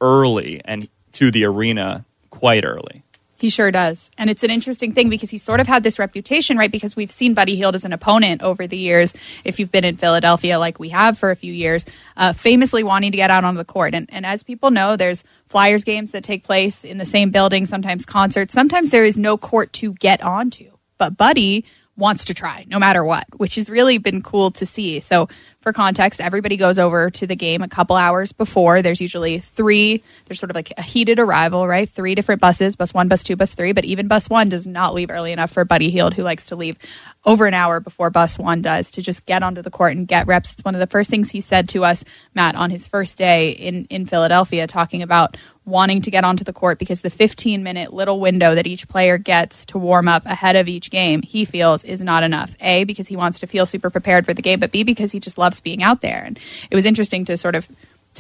early 0.01 0.61
and 0.65 0.89
to 1.13 1.31
the 1.31 1.45
arena 1.45 2.05
quite 2.31 2.65
early. 2.65 3.03
He 3.41 3.49
sure 3.49 3.71
does. 3.71 4.11
And 4.19 4.29
it's 4.29 4.43
an 4.43 4.51
interesting 4.51 4.93
thing 4.93 5.09
because 5.09 5.31
he 5.31 5.39
sort 5.39 5.61
of 5.61 5.67
had 5.67 5.83
this 5.83 5.99
reputation, 5.99 6.59
right? 6.59 6.71
Because 6.71 6.95
we've 6.95 7.11
seen 7.11 7.33
Buddy 7.33 7.57
Hield 7.57 7.75
as 7.75 7.87
an 7.87 7.95
opponent 7.95 8.43
over 8.43 8.67
the 8.67 8.77
years, 8.77 9.15
if 9.45 9.59
you've 9.59 9.73
been 9.73 9.85
in 9.85 9.97
Philadelphia 9.97 10.59
like 10.59 10.79
we 10.79 10.91
have 10.91 11.17
for 11.19 11.31
a 11.31 11.37
few 11.37 11.53
years, 11.53 11.87
uh, 12.19 12.35
famously 12.35 12.83
wanting 12.83 13.13
to 13.13 13.17
get 13.17 13.31
out 13.31 13.45
on 13.45 13.55
the 13.55 13.65
court. 13.65 13.95
And, 13.95 14.11
and 14.13 14.27
as 14.27 14.43
people 14.43 14.71
know, 14.71 14.95
there's 14.95 15.25
Flyers 15.47 15.85
games 15.85 16.11
that 16.11 16.23
take 16.23 16.45
place 16.45 16.85
in 16.85 16.99
the 16.99 17.07
same 17.07 17.31
building, 17.31 17.65
sometimes 17.65 18.05
concerts. 18.05 18.53
Sometimes 18.53 18.91
there 18.91 19.07
is 19.07 19.17
no 19.17 19.39
court 19.39 19.73
to 19.75 19.95
get 19.95 20.23
onto. 20.23 20.71
But 20.99 21.17
Buddy 21.17 21.65
wants 21.97 22.27
to 22.27 22.35
try 22.35 22.67
no 22.69 22.79
matter 22.79 23.03
what, 23.05 23.25
which 23.39 23.55
has 23.55 23.71
really 23.71 23.97
been 23.97 24.21
cool 24.21 24.51
to 24.51 24.67
see. 24.67 25.01
So, 25.01 25.29
for 25.61 25.73
context, 25.75 26.21
everybody 26.21 26.57
goes 26.57 26.79
over 26.79 27.11
to 27.11 27.27
the 27.27 27.37
game 27.37 27.63
a 27.63 27.69
couple 27.69 27.97
hours 27.97 28.33
before. 28.33 28.81
There's 28.81 29.01
usually 29.01 29.41
three, 29.41 30.03
there's 30.25 30.41
sort 30.41 30.51
of 30.51 30.55
like 30.55 30.73
a 30.79 30.83
heated 30.83 31.19
arrival, 31.19 31.67
right? 31.69 31.89
Three 31.89 32.15
different 32.15 32.41
buses 32.41 32.77
bus 32.77 32.95
one, 32.95 33.09
bus 33.09 33.23
two, 33.23 33.37
bus 33.37 33.55
three. 33.55 33.73
But 33.73 33.85
even 33.85 34.09
bus 34.09 34.31
one 34.31 34.49
does 34.49 34.67
not 34.67 34.95
leave 34.95 35.11
early 35.11 35.33
enough 35.33 35.51
for 35.51 35.65
Buddy 35.65 35.91
Hield, 35.91 36.15
who 36.15 36.23
likes 36.23 36.47
to 36.47 36.57
leave 36.57 36.77
over 37.25 37.47
an 37.47 37.55
hour 37.55 37.81
before 37.81 38.09
bus 38.11 38.39
one 38.39 38.63
does 38.63 38.93
to 38.93 39.03
just 39.03 39.27
get 39.27 39.43
onto 39.43 39.63
the 39.63 39.71
court 39.71 39.97
and 39.97 40.09
get 40.09 40.27
reps. 40.27 40.55
It's 40.55 40.65
one 40.65 40.75
of 40.75 40.81
the 40.81 40.87
first 40.87 41.11
things 41.11 41.31
he 41.31 41.41
said 41.41 41.69
to 41.71 41.85
us, 41.85 42.05
Matt, 42.35 42.55
on 42.55 42.71
his 42.71 42.87
first 42.87 43.19
day 43.19 43.51
in, 43.51 43.85
in 43.87 44.07
Philadelphia, 44.07 44.67
talking 44.67 45.03
about 45.03 45.37
wanting 45.67 46.01
to 46.03 46.11
get 46.11 46.25
onto 46.25 46.45
the 46.45 46.53
court 46.53 46.79
because 46.79 47.03
the 47.03 47.11
15 47.11 47.63
minute 47.63 47.93
little 47.93 48.21
window 48.21 48.55
that 48.55 48.67
each 48.67 48.89
player 48.89 49.19
gets 49.19 49.67
to 49.67 49.79
warm 49.79 50.09
up 50.09 50.25
ahead 50.25 50.57
of 50.57 50.69
each 50.69 50.91
game, 50.91 51.21
he 51.23 51.45
feels 51.45 51.85
is 51.85 52.03
not 52.03 52.23
enough. 52.23 52.55
A, 52.61 52.85
because 52.85 53.07
he 53.07 53.17
wants 53.17 53.41
to 53.41 53.47
feel 53.47 53.67
super 53.67 53.91
prepared 53.91 54.25
for 54.25 54.33
the 54.33 54.43
game, 54.43 54.59
but 54.59 54.73
B, 54.73 54.83
because 54.83 55.13
he 55.13 55.21
just 55.21 55.39
loves 55.39 55.61
being 55.61 55.83
out 55.83 56.01
there. 56.01 56.23
And 56.25 56.39
it 56.71 56.75
was 56.75 56.87
interesting 56.87 57.27
to 57.27 57.37
sort 57.37 57.55
of 57.55 57.69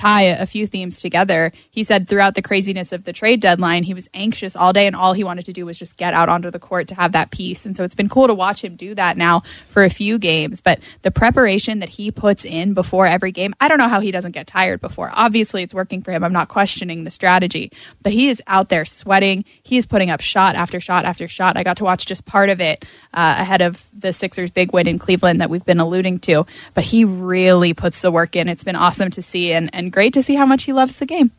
tie 0.00 0.22
a 0.22 0.46
few 0.46 0.66
themes 0.66 1.00
together. 1.00 1.52
He 1.70 1.84
said 1.84 2.08
throughout 2.08 2.34
the 2.34 2.40
craziness 2.42 2.90
of 2.90 3.04
the 3.04 3.12
trade 3.12 3.40
deadline, 3.40 3.82
he 3.82 3.92
was 3.92 4.08
anxious 4.14 4.56
all 4.56 4.72
day 4.72 4.86
and 4.86 4.96
all 4.96 5.12
he 5.12 5.24
wanted 5.24 5.44
to 5.44 5.52
do 5.52 5.66
was 5.66 5.78
just 5.78 5.98
get 5.98 6.14
out 6.14 6.30
onto 6.30 6.50
the 6.50 6.58
court 6.58 6.88
to 6.88 6.94
have 6.94 7.12
that 7.12 7.30
peace. 7.30 7.66
And 7.66 7.76
so 7.76 7.84
it's 7.84 7.94
been 7.94 8.08
cool 8.08 8.26
to 8.26 8.34
watch 8.34 8.64
him 8.64 8.76
do 8.76 8.94
that 8.94 9.18
now 9.18 9.42
for 9.66 9.84
a 9.84 9.90
few 9.90 10.18
games. 10.18 10.62
But 10.62 10.80
the 11.02 11.10
preparation 11.10 11.80
that 11.80 11.90
he 11.90 12.10
puts 12.10 12.46
in 12.46 12.72
before 12.72 13.06
every 13.06 13.30
game, 13.30 13.54
I 13.60 13.68
don't 13.68 13.76
know 13.76 13.88
how 13.88 14.00
he 14.00 14.10
doesn't 14.10 14.32
get 14.32 14.46
tired 14.46 14.80
before. 14.80 15.10
Obviously, 15.12 15.62
it's 15.62 15.74
working 15.74 16.00
for 16.00 16.12
him. 16.12 16.24
I'm 16.24 16.32
not 16.32 16.48
questioning 16.48 17.04
the 17.04 17.10
strategy, 17.10 17.70
but 18.02 18.12
he 18.12 18.30
is 18.30 18.42
out 18.46 18.70
there 18.70 18.86
sweating. 18.86 19.44
He 19.62 19.76
is 19.76 19.84
putting 19.84 20.08
up 20.08 20.20
shot 20.20 20.54
after 20.54 20.80
shot 20.80 21.04
after 21.04 21.28
shot. 21.28 21.58
I 21.58 21.62
got 21.62 21.76
to 21.76 21.84
watch 21.84 22.06
just 22.06 22.24
part 22.24 22.48
of 22.48 22.60
it 22.62 22.86
uh, 23.12 23.36
ahead 23.38 23.60
of 23.60 23.86
the 23.92 24.14
Sixers' 24.14 24.50
big 24.50 24.72
win 24.72 24.86
in 24.86 24.98
Cleveland 24.98 25.42
that 25.42 25.50
we've 25.50 25.64
been 25.64 25.80
alluding 25.80 26.20
to. 26.20 26.46
But 26.72 26.84
he 26.84 27.04
really 27.04 27.74
puts 27.74 28.00
the 28.00 28.10
work 28.10 28.34
in. 28.34 28.48
It's 28.48 28.64
been 28.64 28.76
awesome 28.76 29.10
to 29.10 29.20
see 29.22 29.52
and, 29.52 29.68
and 29.74 29.89
great 29.90 30.14
to 30.14 30.22
see 30.22 30.34
how 30.34 30.46
much 30.46 30.64
he 30.64 30.72
loves 30.72 30.98
the 30.98 31.06
game. 31.06 31.30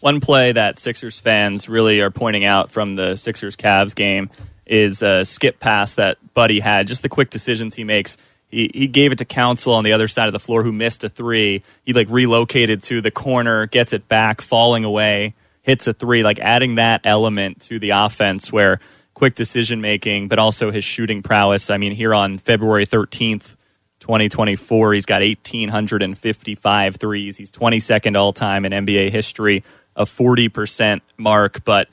One 0.00 0.20
play 0.20 0.52
that 0.52 0.78
Sixers 0.78 1.18
fans 1.18 1.68
really 1.68 2.00
are 2.00 2.10
pointing 2.10 2.44
out 2.44 2.70
from 2.70 2.94
the 2.94 3.16
Sixers 3.16 3.56
Cavs 3.56 3.94
game 3.94 4.30
is 4.66 5.02
a 5.02 5.24
skip 5.24 5.60
pass 5.60 5.94
that 5.94 6.16
Buddy 6.32 6.60
had, 6.60 6.86
just 6.86 7.02
the 7.02 7.08
quick 7.08 7.28
decisions 7.28 7.74
he 7.74 7.84
makes. 7.84 8.16
He, 8.48 8.70
he 8.72 8.86
gave 8.86 9.12
it 9.12 9.18
to 9.18 9.24
Council 9.24 9.74
on 9.74 9.84
the 9.84 9.92
other 9.92 10.08
side 10.08 10.26
of 10.26 10.32
the 10.32 10.40
floor 10.40 10.62
who 10.62 10.72
missed 10.72 11.04
a 11.04 11.08
three. 11.08 11.62
He 11.84 11.92
like 11.92 12.08
relocated 12.08 12.82
to 12.84 13.00
the 13.00 13.10
corner, 13.10 13.66
gets 13.66 13.92
it 13.92 14.08
back, 14.08 14.40
falling 14.40 14.84
away, 14.84 15.34
hits 15.62 15.86
a 15.86 15.92
three, 15.92 16.22
like 16.22 16.38
adding 16.38 16.76
that 16.76 17.02
element 17.04 17.60
to 17.62 17.78
the 17.78 17.90
offense 17.90 18.50
where 18.50 18.80
quick 19.14 19.34
decision 19.34 19.80
making, 19.80 20.28
but 20.28 20.38
also 20.38 20.70
his 20.70 20.84
shooting 20.84 21.22
prowess. 21.22 21.68
I 21.68 21.76
mean, 21.76 21.92
here 21.92 22.14
on 22.14 22.38
February 22.38 22.86
13th, 22.86 23.54
2024. 24.00 24.94
He's 24.94 25.06
got 25.06 25.22
1,855 25.22 26.96
threes. 26.96 27.36
He's 27.36 27.52
22nd 27.52 28.16
all 28.16 28.32
time 28.32 28.64
in 28.64 28.72
NBA 28.72 29.10
history, 29.10 29.62
a 29.94 30.04
40% 30.04 31.00
mark. 31.16 31.64
But 31.64 31.88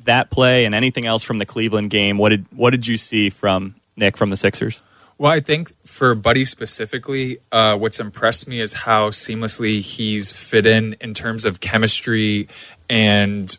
that 0.00 0.30
play 0.30 0.64
and 0.64 0.74
anything 0.74 1.06
else 1.06 1.22
from 1.22 1.38
the 1.38 1.46
Cleveland 1.46 1.90
game, 1.90 2.18
what 2.18 2.30
did 2.30 2.46
what 2.54 2.70
did 2.70 2.86
you 2.86 2.96
see 2.96 3.30
from 3.30 3.74
Nick 3.96 4.16
from 4.16 4.30
the 4.30 4.36
Sixers? 4.36 4.82
Well, 5.18 5.32
I 5.32 5.40
think 5.40 5.72
for 5.84 6.14
Buddy 6.14 6.44
specifically, 6.44 7.38
uh, 7.50 7.76
what's 7.76 7.98
impressed 7.98 8.46
me 8.46 8.60
is 8.60 8.72
how 8.72 9.10
seamlessly 9.10 9.80
he's 9.80 10.30
fit 10.30 10.64
in 10.64 10.94
in 11.00 11.12
terms 11.12 11.44
of 11.44 11.58
chemistry 11.58 12.46
and 12.88 13.56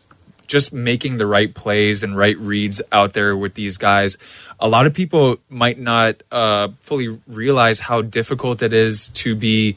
just 0.50 0.72
making 0.72 1.16
the 1.16 1.26
right 1.26 1.54
plays 1.54 2.02
and 2.02 2.16
right 2.16 2.36
reads 2.38 2.82
out 2.90 3.12
there 3.12 3.36
with 3.36 3.54
these 3.54 3.78
guys. 3.78 4.18
A 4.58 4.68
lot 4.68 4.84
of 4.84 4.92
people 4.92 5.38
might 5.48 5.78
not 5.78 6.24
uh, 6.32 6.68
fully 6.80 7.20
realize 7.28 7.78
how 7.78 8.02
difficult 8.02 8.60
it 8.60 8.72
is 8.72 9.10
to 9.10 9.36
be 9.36 9.76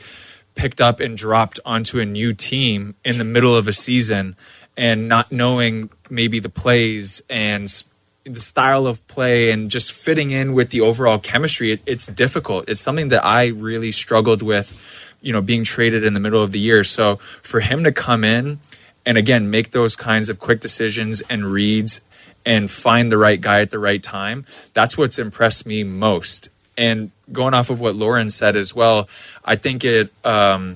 picked 0.55 0.81
up 0.81 0.99
and 0.99 1.15
dropped 1.15 1.59
onto 1.63 1.99
a 1.99 2.05
new 2.05 2.33
team 2.33 2.95
in 3.05 3.19
the 3.19 3.23
middle 3.23 3.55
of 3.55 3.67
a 3.67 3.73
season 3.73 4.36
and 4.75 5.07
not 5.07 5.31
knowing 5.31 5.91
maybe 6.09 6.39
the 6.39 6.49
plays 6.49 7.21
and 7.29 7.83
the 8.23 8.39
style 8.39 8.88
of 8.88 9.05
play 9.07 9.51
and 9.51 9.69
just 9.69 9.91
fitting 9.91 10.31
in 10.31 10.53
with 10.53 10.71
the 10.71 10.81
overall 10.81 11.19
chemistry. 11.19 11.73
It, 11.73 11.81
it's 11.86 12.07
difficult. 12.07 12.67
It's 12.67 12.81
something 12.81 13.09
that 13.09 13.23
I 13.23 13.47
really 13.47 13.91
struggled 13.91 14.41
with, 14.41 14.83
you 15.21 15.33
know, 15.33 15.41
being 15.41 15.63
traded 15.63 16.03
in 16.03 16.15
the 16.15 16.19
middle 16.19 16.41
of 16.41 16.51
the 16.51 16.59
year. 16.59 16.83
So 16.83 17.17
for 17.17 17.59
him 17.59 17.83
to 17.83 17.91
come 17.91 18.23
in 18.23 18.59
and 19.06 19.18
again 19.18 19.50
make 19.50 19.72
those 19.72 19.96
kinds 19.96 20.30
of 20.30 20.39
quick 20.39 20.60
decisions 20.60 21.22
and 21.30 21.46
reads 21.46 22.02
and 22.46 22.70
find 22.70 23.12
the 23.12 23.18
right 23.18 23.39
guy 23.39 23.62
at 23.62 23.72
the 23.72 23.80
right 23.80 24.04
time. 24.04 24.46
That's 24.74 24.98
what's 24.98 25.18
impressed 25.18 25.66
me 25.66 25.84
most. 25.84 26.50
And 26.78 27.12
going 27.32 27.54
off 27.54 27.70
of 27.70 27.80
what 27.80 27.96
lauren 27.96 28.30
said 28.30 28.56
as 28.56 28.76
well 28.76 29.08
i 29.46 29.56
think 29.56 29.86
it 29.86 30.12
um, 30.26 30.76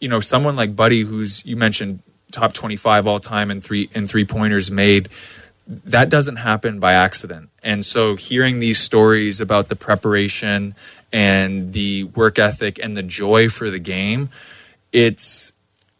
you 0.00 0.08
know 0.08 0.20
someone 0.20 0.56
like 0.56 0.74
buddy 0.74 1.02
who's 1.02 1.44
you 1.46 1.56
mentioned 1.56 2.00
top 2.32 2.52
25 2.52 3.06
all 3.06 3.20
time 3.20 3.50
and 3.50 3.62
three 3.62 3.88
and 3.94 4.08
three 4.08 4.24
pointers 4.24 4.70
made 4.70 5.08
that 5.66 6.10
doesn't 6.10 6.36
happen 6.36 6.78
by 6.78 6.92
accident. 6.92 7.48
And 7.62 7.84
so 7.84 8.16
hearing 8.16 8.58
these 8.58 8.78
stories 8.78 9.40
about 9.40 9.68
the 9.68 9.76
preparation 9.76 10.74
and 11.10 11.72
the 11.72 12.04
work 12.04 12.38
ethic 12.38 12.78
and 12.82 12.96
the 12.96 13.02
joy 13.02 13.48
for 13.48 13.70
the 13.70 13.78
game 13.78 14.28
it's 14.92 15.52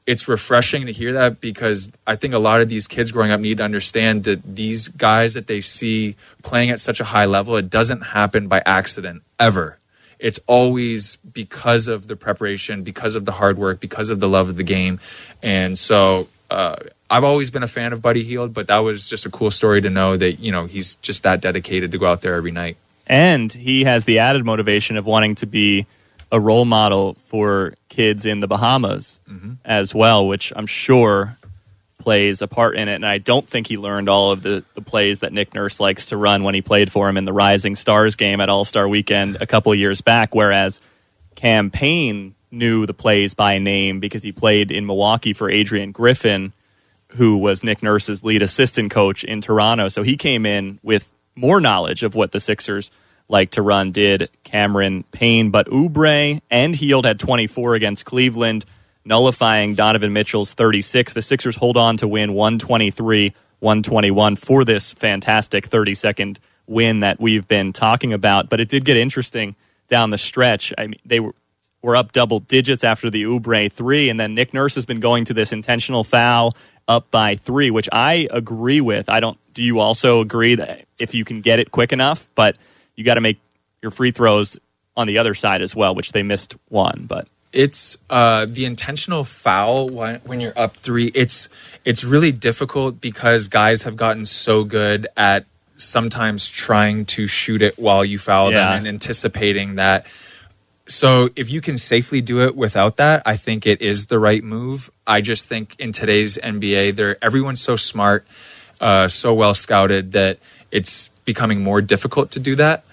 it's 0.07 0.29
refreshing 0.29 0.87
to 0.87 0.93
hear 0.93 1.15
that 1.15 1.41
because 1.41 1.91
I 2.07 2.17
think 2.17 2.35
a 2.35 2.39
lot 2.39 2.61
of 2.61 2.69
these 2.69 2.87
kids 2.87 3.11
growing 3.11 3.31
up 3.31 3.41
need 3.41 3.59
to 3.59 3.65
understand 3.65 4.25
that 4.25 4.43
these 4.43 4.89
guys 4.89 5.35
that 5.35 5.47
they 5.47 5.61
see 5.61 6.17
playing 6.43 6.71
at 6.71 6.81
such 6.81 7.01
a 7.01 7.05
high 7.05 7.25
level, 7.25 7.57
it 7.57 7.71
doesn't 7.71 8.01
happen 8.03 8.47
by 8.47 8.63
accident 8.67 9.23
ever. 9.41 9.79
It's 10.19 10.41
always 10.47 11.17
because 11.17 11.89
of 11.89 12.07
the 12.07 12.17
preparation, 12.17 12.83
because 12.83 13.15
of 13.15 13.25
the 13.25 13.33
hard 13.33 13.57
work, 13.59 13.81
because 13.81 14.11
of 14.11 14.21
the 14.21 14.29
love 14.29 14.49
of 14.49 14.57
the 14.57 14.63
game. 14.63 15.01
And 15.43 15.77
so 15.77 16.29
uh, 16.51 16.77
I've 17.11 17.25
always 17.25 17.51
been 17.51 17.63
a 17.63 17.69
fan 17.69 17.93
of 17.93 18.03
Buddy 18.03 18.23
Hield, 18.23 18.53
but 18.53 18.67
that 18.67 18.79
was 18.79 19.09
just 19.09 19.27
a 19.27 19.31
cool 19.31 19.51
story 19.51 19.81
to 19.81 19.91
know 19.91 20.17
that, 20.17 20.39
you 20.39 20.53
know, 20.53 20.67
he's 20.67 20.97
just 20.97 21.23
that 21.23 21.41
dedicated 21.41 21.93
to 21.93 21.99
go 21.99 22.07
out 22.07 22.21
there 22.21 22.35
every 22.35 22.53
night. 22.53 22.77
And 23.07 23.53
he 23.53 23.85
has 23.85 24.05
the 24.05 24.19
added 24.19 24.45
motivation 24.45 24.97
of 24.97 25.07
wanting 25.07 25.35
to 25.37 25.47
be 25.47 25.87
a 26.35 26.41
role 26.41 26.65
model 26.65 27.15
for 27.15 27.75
kids 27.89 28.27
in 28.27 28.41
the 28.41 28.49
Bahamas 28.49 29.21
mm-hmm. 29.31 29.53
as 29.65 29.95
well, 29.95 30.27
which 30.27 30.53
I'm 30.57 30.67
sure 30.67 31.39
plays 32.01 32.43
a 32.43 32.49
part 32.49 32.77
in 32.77 32.89
it. 32.89 32.97
And 32.97 33.07
I 33.07 33.19
don't 33.19 33.49
think 33.49 33.69
he 33.69 33.77
learned 33.77 34.09
all 34.09 34.33
of 34.33 34.43
the, 34.43 34.65
the 34.75 34.83
plays 34.83 35.21
that 35.21 35.33
Nick 35.33 35.55
Nurse 35.55 35.79
likes 35.79 36.07
to 36.07 36.17
run 36.17 36.43
when 36.43 36.53
he 36.53 36.61
played 36.61 36.91
for 36.91 37.09
him 37.09 37.17
in 37.17 37.25
the 37.25 37.33
Rising 37.33 37.77
Stars 37.77 38.17
game 38.17 38.41
at 38.41 38.49
All 38.49 38.65
Star 38.65 38.89
Weekend 38.89 39.39
a 39.41 39.47
couple 39.47 39.73
years 39.77 40.01
back, 40.01 40.35
whereas 40.35 40.81
Cam 41.37 41.71
Payne 41.71 42.35
knew 42.51 42.85
the 42.85 42.95
plays 42.95 43.33
by 43.33 43.59
name 43.59 44.01
because 44.01 44.25
he 44.25 44.33
played 44.33 44.73
in 44.73 44.87
Milwaukee 44.87 45.35
for 45.35 45.49
Adrian 45.49 45.93
Griffin, 45.93 46.53
who 47.11 47.39
was 47.39 47.63
Nick 47.63 47.81
Nurse's 47.81 48.25
lead 48.25 48.43
assistant 48.43 48.91
coach 48.91 49.23
in 49.23 49.41
Toronto. 49.41 49.87
So 49.87 50.03
he 50.03 50.17
came 50.17 50.47
in 50.47 50.81
with 50.83 51.09
more 51.37 51.61
knowledge 51.61 52.03
of 52.03 52.17
what 52.17 52.33
the 52.33 52.41
Sixers 52.41 52.91
like 53.29 53.53
to 53.53 53.63
run, 53.63 53.93
did 53.93 54.29
Cameron 54.43 55.05
Payne. 55.13 55.51
But 55.51 55.67
Oubre 55.69 56.41
and 56.51 56.77
Hield 56.77 57.07
had 57.07 57.19
24 57.19 57.75
against 57.75 58.05
Cleveland, 58.05 58.65
nullifying 59.05 59.75
Donovan 59.75 60.13
Mitchell's 60.13 60.55
36. 60.55 61.13
The 61.13 61.23
Sixers 61.23 61.57
hold 61.57 61.77
on 61.77 61.97
to 61.99 62.09
win 62.09 62.35
123 62.35 63.35
121 63.61 64.37
for 64.37 64.65
this 64.65 64.93
fantastic 64.93 65.67
30 65.67 65.95
second 65.95 66.41
win 66.67 67.01
that 67.01 67.19
we've 67.19 67.49
been 67.49 67.73
talking 67.73 68.13
about. 68.13 68.49
But 68.49 68.61
it 68.61 68.69
did 68.69 68.85
get 68.85 68.97
interesting 68.97 69.57
down 69.89 70.11
the 70.11 70.19
stretch. 70.19 70.73
I 70.77 70.87
mean, 70.87 71.01
they 71.05 71.21
were 71.21 71.35
were 71.85 71.95
up 71.95 72.13
double 72.13 72.41
digits 72.41 72.83
after 72.83 73.11
the 73.11 73.25
Oubre 73.25 73.71
three, 73.71 74.09
and 74.09 74.19
then 74.19 74.35
Nick 74.35 74.55
Nurse 74.55 74.75
has 74.75 74.87
been 74.87 75.01
going 75.01 75.27
to 75.27 75.35
this 75.35 75.53
intentional 75.53 76.03
foul 76.03 76.57
up 76.89 77.11
by 77.11 77.37
three, 77.37 77.71
which 77.71 77.89
I 77.93 78.27
agree 78.31 78.81
with. 78.81 79.11
I 79.11 79.21
don't. 79.21 79.39
Do 79.53 79.63
you 79.63 79.81
also 79.81 80.21
agree 80.21 80.55
that 80.57 80.87
if 80.99 81.15
you 81.15 81.25
can 81.25 81.43
get 81.43 81.59
it 81.59 81.71
quick 81.71 81.93
enough, 81.93 82.29
but 82.35 82.57
you 82.97 83.05
got 83.05 83.15
to 83.15 83.21
make 83.21 83.39
your 83.83 83.91
free 83.91 84.11
throws 84.11 84.57
on 84.97 85.07
the 85.07 85.19
other 85.19 85.35
side 85.35 85.63
as 85.63 85.75
well, 85.75 85.95
which 85.95 86.13
they 86.13 86.23
missed 86.23 86.55
one, 86.69 87.05
but. 87.09 87.27
it's 87.53 87.97
uh, 88.11 88.47
the 88.49 88.65
intentional 88.65 89.23
foul 89.25 89.89
when, 89.89 90.21
when 90.21 90.41
you're 90.41 90.53
up 90.57 90.77
three. 90.77 91.07
It's 91.15 91.49
it's 91.85 92.03
really 92.05 92.33
difficult 92.33 93.01
because 93.01 93.49
guys 93.49 93.83
have 93.83 93.97
gotten 93.97 94.25
so 94.27 94.65
good 94.65 95.07
at 95.17 95.45
sometimes 95.77 96.49
trying 96.49 97.05
to 97.05 97.27
shoot 97.27 97.61
it 97.63 97.79
while 97.79 98.05
you 98.05 98.19
foul 98.19 98.51
Yeah. 98.51 98.71
them 98.71 98.79
and 98.79 98.87
anticipating 98.89 99.75
that. 99.77 100.07
So 100.87 101.31
if 101.37 101.51
you 101.51 101.61
can 101.61 101.77
safely 101.79 102.21
do 102.21 102.43
it 102.43 102.55
without 102.57 102.97
that, 102.99 103.23
I 103.27 103.37
think 103.37 103.67
it 103.67 103.81
is 103.83 104.07
the 104.07 104.19
right 104.19 104.43
move. 104.45 104.91
I 105.07 105.21
just 105.21 105.49
think 105.49 105.75
in 105.79 105.93
today's 105.93 106.37
NBA, 106.39 106.95
they're 106.97 107.17
everyone's 107.25 107.61
so 107.61 107.75
smart, 107.77 108.27
uh, 108.81 109.09
so 109.09 109.33
well 109.35 109.55
scouted 109.55 110.13
that 110.13 110.39
it's 110.71 111.11
becoming 111.25 111.63
more 111.63 111.81
difficult 111.81 112.31
to 112.33 112.41
do 112.41 112.57
that. 112.57 112.85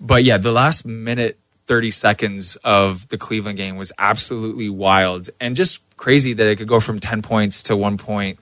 But 0.00 0.24
yeah, 0.24 0.38
the 0.38 0.52
last 0.52 0.84
minute 0.86 1.38
30 1.66 1.90
seconds 1.90 2.56
of 2.64 3.08
the 3.08 3.18
Cleveland 3.18 3.58
game 3.58 3.76
was 3.76 3.92
absolutely 3.98 4.68
wild 4.68 5.30
and 5.40 5.54
just 5.54 5.80
crazy 5.96 6.32
that 6.32 6.46
it 6.46 6.56
could 6.56 6.68
go 6.68 6.80
from 6.80 6.98
10 6.98 7.22
points 7.22 7.64
to 7.64 7.76
one 7.76 7.98
point 7.98 8.38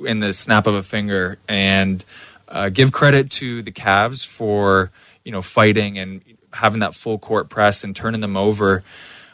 in 0.00 0.20
the 0.20 0.32
snap 0.32 0.66
of 0.66 0.74
a 0.74 0.82
finger. 0.82 1.38
And 1.48 2.04
uh, 2.48 2.68
give 2.68 2.92
credit 2.92 3.30
to 3.30 3.62
the 3.62 3.72
Cavs 3.72 4.26
for 4.26 4.90
you 5.24 5.32
know 5.32 5.42
fighting 5.42 5.98
and 5.98 6.22
having 6.52 6.80
that 6.80 6.94
full 6.94 7.18
court 7.18 7.48
press 7.48 7.84
and 7.84 7.94
turning 7.96 8.20
them 8.20 8.36
over. 8.36 8.84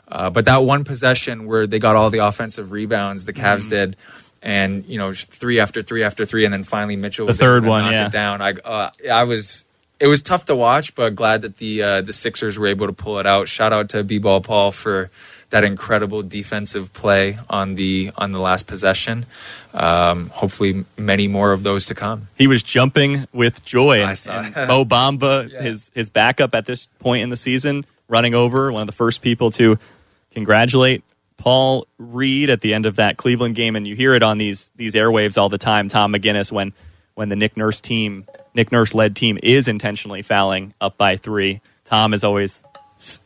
Uh, 0.08 0.30
but 0.30 0.46
that 0.46 0.64
one 0.64 0.82
possession 0.82 1.46
where 1.46 1.66
they 1.66 1.78
got 1.78 1.94
all 1.94 2.10
the 2.10 2.18
offensive 2.18 2.72
rebounds, 2.72 3.26
the 3.26 3.32
Cavs 3.32 3.68
did, 3.68 3.96
and 4.42 4.84
you 4.86 4.98
know 4.98 5.12
three 5.12 5.60
after 5.60 5.82
three 5.82 6.02
after 6.02 6.24
three, 6.24 6.44
and 6.44 6.52
then 6.52 6.62
finally 6.62 6.96
Mitchell 6.96 7.26
The 7.26 7.34
third 7.34 7.64
one, 7.64 7.90
yeah. 7.90 8.06
it 8.06 8.12
down. 8.12 8.40
I 8.40 8.52
uh, 8.52 8.90
I 9.10 9.24
was 9.24 9.64
it 10.00 10.06
was 10.06 10.22
tough 10.22 10.46
to 10.46 10.56
watch, 10.56 10.94
but 10.94 11.14
glad 11.14 11.42
that 11.42 11.58
the 11.58 11.82
uh, 11.82 12.00
the 12.00 12.12
Sixers 12.12 12.58
were 12.58 12.66
able 12.66 12.86
to 12.86 12.92
pull 12.92 13.18
it 13.18 13.26
out. 13.26 13.48
Shout 13.48 13.72
out 13.72 13.90
to 13.90 14.02
B-ball 14.02 14.40
Paul 14.40 14.72
for 14.72 15.10
that 15.50 15.64
incredible 15.64 16.22
defensive 16.22 16.92
play 16.94 17.38
on 17.50 17.74
the 17.74 18.10
on 18.16 18.32
the 18.32 18.38
last 18.38 18.66
possession. 18.66 19.26
Um, 19.74 20.30
hopefully, 20.30 20.84
many 20.96 21.28
more 21.28 21.52
of 21.52 21.62
those 21.62 21.86
to 21.86 21.94
come. 21.94 22.28
he 22.38 22.46
was 22.46 22.62
jumping 22.62 23.26
with 23.32 23.64
joy. 23.64 24.04
I 24.04 24.14
saw 24.14 24.40
and. 24.40 24.54
Mo 24.68 24.84
Bamba, 24.84 25.50
his 25.62 25.90
his 25.94 26.08
backup 26.08 26.54
at 26.54 26.66
this 26.66 26.86
point 26.98 27.22
in 27.22 27.28
the 27.28 27.36
season, 27.36 27.84
running 28.08 28.34
over 28.34 28.72
one 28.72 28.80
of 28.80 28.86
the 28.86 28.92
first 28.92 29.20
people 29.20 29.50
to 29.52 29.78
congratulate 30.32 31.04
Paul 31.40 31.86
Reed 31.96 32.50
at 32.50 32.60
the 32.60 32.74
end 32.74 32.84
of 32.84 32.96
that 32.96 33.16
Cleveland 33.16 33.54
game, 33.54 33.74
and 33.74 33.88
you 33.88 33.96
hear 33.96 34.12
it 34.12 34.22
on 34.22 34.36
these 34.36 34.70
these 34.76 34.94
airwaves 34.94 35.38
all 35.38 35.48
the 35.48 35.58
time. 35.58 35.88
Tom 35.88 36.12
McGinnis 36.12 36.52
when 36.52 36.74
when 37.14 37.30
the 37.30 37.36
Nick 37.36 37.56
Nurse 37.56 37.80
team, 37.80 38.26
Nick 38.54 38.70
Nurse 38.70 38.94
led 38.94 39.16
team, 39.16 39.38
is 39.42 39.66
intentionally 39.66 40.20
fouling 40.20 40.74
up 40.82 40.98
by 40.98 41.16
three. 41.16 41.62
Tom 41.84 42.12
is 42.12 42.24
always 42.24 42.62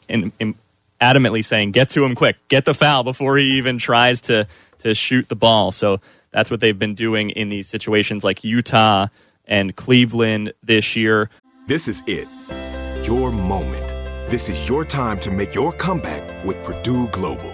in, 0.08 0.32
in, 0.38 0.54
adamantly 1.00 1.44
saying, 1.44 1.72
"Get 1.72 1.88
to 1.90 2.04
him 2.04 2.14
quick, 2.14 2.36
get 2.46 2.64
the 2.64 2.72
foul 2.72 3.02
before 3.02 3.36
he 3.36 3.58
even 3.58 3.78
tries 3.78 4.20
to 4.22 4.46
to 4.78 4.94
shoot 4.94 5.28
the 5.28 5.36
ball." 5.36 5.72
So 5.72 6.00
that's 6.30 6.52
what 6.52 6.60
they've 6.60 6.78
been 6.78 6.94
doing 6.94 7.30
in 7.30 7.48
these 7.48 7.68
situations 7.68 8.22
like 8.22 8.44
Utah 8.44 9.08
and 9.44 9.74
Cleveland 9.74 10.52
this 10.62 10.94
year. 10.94 11.30
This 11.66 11.88
is 11.88 12.04
it. 12.06 12.28
Your 13.02 13.32
moment. 13.32 13.88
This 14.30 14.48
is 14.48 14.68
your 14.68 14.84
time 14.84 15.18
to 15.20 15.32
make 15.32 15.52
your 15.52 15.72
comeback 15.72 16.44
with 16.44 16.62
Purdue 16.62 17.08
Global. 17.08 17.53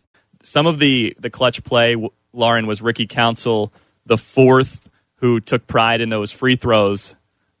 Some 0.43 0.67
of 0.67 0.79
the 0.79 1.15
the 1.19 1.29
clutch 1.29 1.63
play, 1.63 1.95
Lauren 2.33 2.67
was 2.67 2.81
Ricky 2.81 3.07
Council, 3.07 3.71
the 4.05 4.17
fourth 4.17 4.89
who 5.15 5.39
took 5.39 5.67
pride 5.67 6.01
in 6.01 6.09
those 6.09 6.31
free 6.31 6.55
throws 6.55 7.15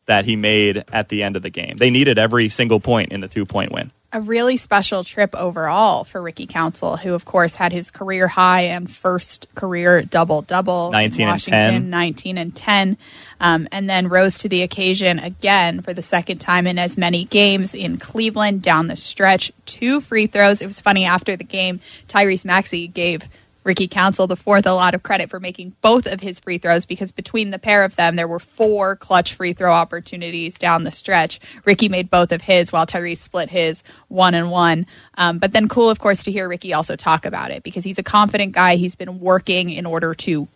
that 0.05 0.25
he 0.25 0.35
made 0.35 0.83
at 0.91 1.09
the 1.09 1.23
end 1.23 1.35
of 1.35 1.41
the 1.41 1.49
game. 1.49 1.77
They 1.77 1.89
needed 1.89 2.17
every 2.17 2.49
single 2.49 2.79
point 2.79 3.11
in 3.11 3.21
the 3.21 3.27
two 3.27 3.45
point 3.45 3.71
win. 3.71 3.91
A 4.13 4.21
really 4.21 4.57
special 4.57 5.03
trip 5.03 5.33
overall 5.35 6.03
for 6.03 6.21
Ricky 6.21 6.45
Council, 6.45 6.97
who, 6.97 7.13
of 7.13 7.25
course, 7.25 7.55
had 7.55 7.71
his 7.71 7.91
career 7.91 8.27
high 8.27 8.63
and 8.63 8.91
first 8.91 9.47
career 9.55 10.01
double 10.01 10.41
double 10.41 10.91
19 10.91 11.21
and 11.21 11.31
Washington, 11.31 11.71
10. 11.73 11.89
19 11.89 12.37
and 12.37 12.55
10, 12.55 12.97
um, 13.39 13.67
and 13.71 13.89
then 13.89 14.07
rose 14.07 14.39
to 14.39 14.49
the 14.49 14.63
occasion 14.63 15.19
again 15.19 15.81
for 15.81 15.93
the 15.93 16.01
second 16.01 16.39
time 16.39 16.67
in 16.67 16.77
as 16.77 16.97
many 16.97 17.25
games 17.25 17.73
in 17.73 17.97
Cleveland 17.97 18.61
down 18.61 18.87
the 18.87 18.95
stretch. 18.95 19.51
Two 19.65 20.01
free 20.01 20.27
throws. 20.27 20.61
It 20.61 20.65
was 20.65 20.81
funny 20.81 21.05
after 21.05 21.35
the 21.35 21.43
game, 21.43 21.79
Tyrese 22.07 22.45
Maxey 22.45 22.87
gave 22.87 23.27
Ricky 23.63 23.87
Council 23.87 24.27
the 24.27 24.35
fourth 24.35 24.65
a 24.65 24.73
lot 24.73 24.93
of 24.95 25.03
credit 25.03 25.29
for 25.29 25.39
making 25.39 25.75
both 25.81 26.07
of 26.07 26.19
his 26.19 26.39
free 26.39 26.57
throws 26.57 26.85
because 26.85 27.11
between 27.11 27.51
the 27.51 27.59
pair 27.59 27.83
of 27.83 27.95
them, 27.95 28.15
there 28.15 28.27
were 28.27 28.39
four 28.39 28.95
clutch 28.95 29.35
free 29.35 29.53
throw 29.53 29.71
opportunities 29.71 30.55
down 30.55 30.83
the 30.83 30.91
stretch. 30.91 31.39
Ricky 31.65 31.89
made 31.89 32.09
both 32.09 32.31
of 32.31 32.41
his 32.41 32.71
while 32.71 32.85
Tyrese 32.85 33.17
split 33.17 33.49
his 33.49 33.83
one 34.07 34.33
and 34.33 34.49
one. 34.49 34.85
Um, 35.15 35.37
but 35.37 35.51
then 35.51 35.67
cool, 35.67 35.89
of 35.89 35.99
course, 35.99 36.23
to 36.23 36.31
hear 36.31 36.49
Ricky 36.49 36.73
also 36.73 36.95
talk 36.95 37.25
about 37.25 37.51
it 37.51 37.63
because 37.63 37.83
he's 37.83 37.99
a 37.99 38.03
confident 38.03 38.53
guy. 38.53 38.77
He's 38.77 38.95
been 38.95 39.19
working 39.19 39.69
in 39.69 39.85
order 39.85 40.13
to 40.15 40.47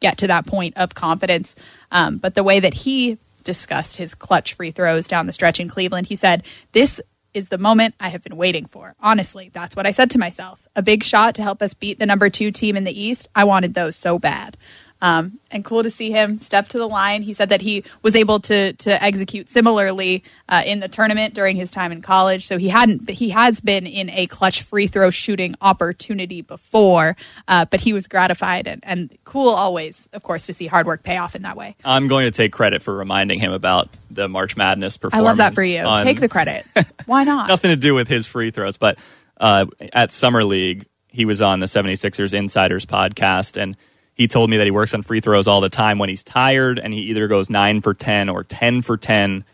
get 0.00 0.18
to 0.18 0.26
that 0.26 0.46
point 0.46 0.76
of 0.76 0.94
confidence. 0.94 1.54
Um, 1.90 2.18
but 2.18 2.34
the 2.34 2.42
way 2.42 2.60
that 2.60 2.74
he 2.74 3.18
discussed 3.44 3.96
his 3.96 4.14
clutch 4.14 4.54
free 4.54 4.70
throws 4.70 5.08
down 5.08 5.26
the 5.26 5.32
stretch 5.32 5.60
in 5.60 5.68
Cleveland, 5.68 6.06
he 6.08 6.16
said, 6.16 6.42
This 6.72 7.00
is 7.34 7.48
the 7.48 7.58
moment 7.58 7.94
I 8.00 8.08
have 8.08 8.22
been 8.22 8.36
waiting 8.36 8.66
for. 8.66 8.94
Honestly, 9.00 9.50
that's 9.52 9.76
what 9.76 9.86
I 9.86 9.90
said 9.90 10.10
to 10.10 10.18
myself. 10.18 10.66
A 10.76 10.82
big 10.82 11.02
shot 11.02 11.34
to 11.36 11.42
help 11.42 11.62
us 11.62 11.74
beat 11.74 11.98
the 11.98 12.06
number 12.06 12.28
two 12.30 12.50
team 12.50 12.76
in 12.76 12.84
the 12.84 13.00
East. 13.00 13.28
I 13.34 13.44
wanted 13.44 13.74
those 13.74 13.96
so 13.96 14.18
bad. 14.18 14.56
Um, 15.02 15.40
and 15.50 15.64
cool 15.64 15.82
to 15.82 15.90
see 15.90 16.12
him 16.12 16.38
step 16.38 16.68
to 16.68 16.78
the 16.78 16.86
line. 16.88 17.22
He 17.22 17.32
said 17.32 17.48
that 17.48 17.60
he 17.60 17.82
was 18.02 18.14
able 18.14 18.38
to 18.40 18.72
to 18.72 19.02
execute 19.02 19.48
similarly 19.48 20.22
uh, 20.48 20.62
in 20.64 20.78
the 20.78 20.86
tournament 20.86 21.34
during 21.34 21.56
his 21.56 21.72
time 21.72 21.90
in 21.90 22.00
college. 22.02 22.46
So 22.46 22.56
he 22.56 22.68
hadn't, 22.68 23.10
he 23.10 23.30
has 23.30 23.60
been 23.60 23.84
in 23.84 24.08
a 24.10 24.28
clutch 24.28 24.62
free 24.62 24.86
throw 24.86 25.10
shooting 25.10 25.56
opportunity 25.60 26.40
before, 26.40 27.16
uh, 27.48 27.64
but 27.64 27.80
he 27.80 27.92
was 27.92 28.06
gratified 28.06 28.68
and, 28.68 28.80
and 28.84 29.12
cool 29.24 29.48
always, 29.48 30.08
of 30.12 30.22
course, 30.22 30.46
to 30.46 30.52
see 30.52 30.68
hard 30.68 30.86
work 30.86 31.02
pay 31.02 31.16
off 31.16 31.34
in 31.34 31.42
that 31.42 31.56
way. 31.56 31.74
I'm 31.84 32.06
going 32.06 32.26
to 32.26 32.30
take 32.30 32.52
credit 32.52 32.80
for 32.80 32.94
reminding 32.94 33.40
him 33.40 33.50
about 33.50 33.88
the 34.08 34.28
March 34.28 34.56
Madness 34.56 34.96
performance. 34.98 35.26
I 35.26 35.28
love 35.28 35.38
that 35.38 35.54
for 35.54 35.64
you. 35.64 35.80
on- 35.80 36.04
Take 36.04 36.20
the 36.20 36.28
credit. 36.28 36.64
Why 37.06 37.24
not? 37.32 37.48
nothing 37.48 37.70
to 37.70 37.76
do 37.76 37.94
with 37.94 38.06
his 38.06 38.26
free 38.28 38.52
throws, 38.52 38.76
but 38.76 38.98
uh, 39.40 39.66
at 39.92 40.12
Summer 40.12 40.44
League, 40.44 40.86
he 41.08 41.24
was 41.24 41.42
on 41.42 41.58
the 41.58 41.66
76ers 41.66 42.32
Insiders 42.32 42.86
podcast, 42.86 43.60
and 43.60 43.76
he 44.14 44.28
told 44.28 44.50
me 44.50 44.58
that 44.58 44.66
he 44.66 44.70
works 44.70 44.94
on 44.94 45.02
free 45.02 45.20
throws 45.20 45.46
all 45.48 45.60
the 45.60 45.68
time 45.68 45.98
when 45.98 46.08
he's 46.08 46.22
tired, 46.24 46.78
and 46.78 46.92
he 46.92 47.00
either 47.02 47.28
goes 47.28 47.48
9 47.48 47.80
for 47.80 47.94
10 47.94 48.28
or 48.28 48.44
10 48.44 48.82
for 48.82 48.96
10. 48.96 49.44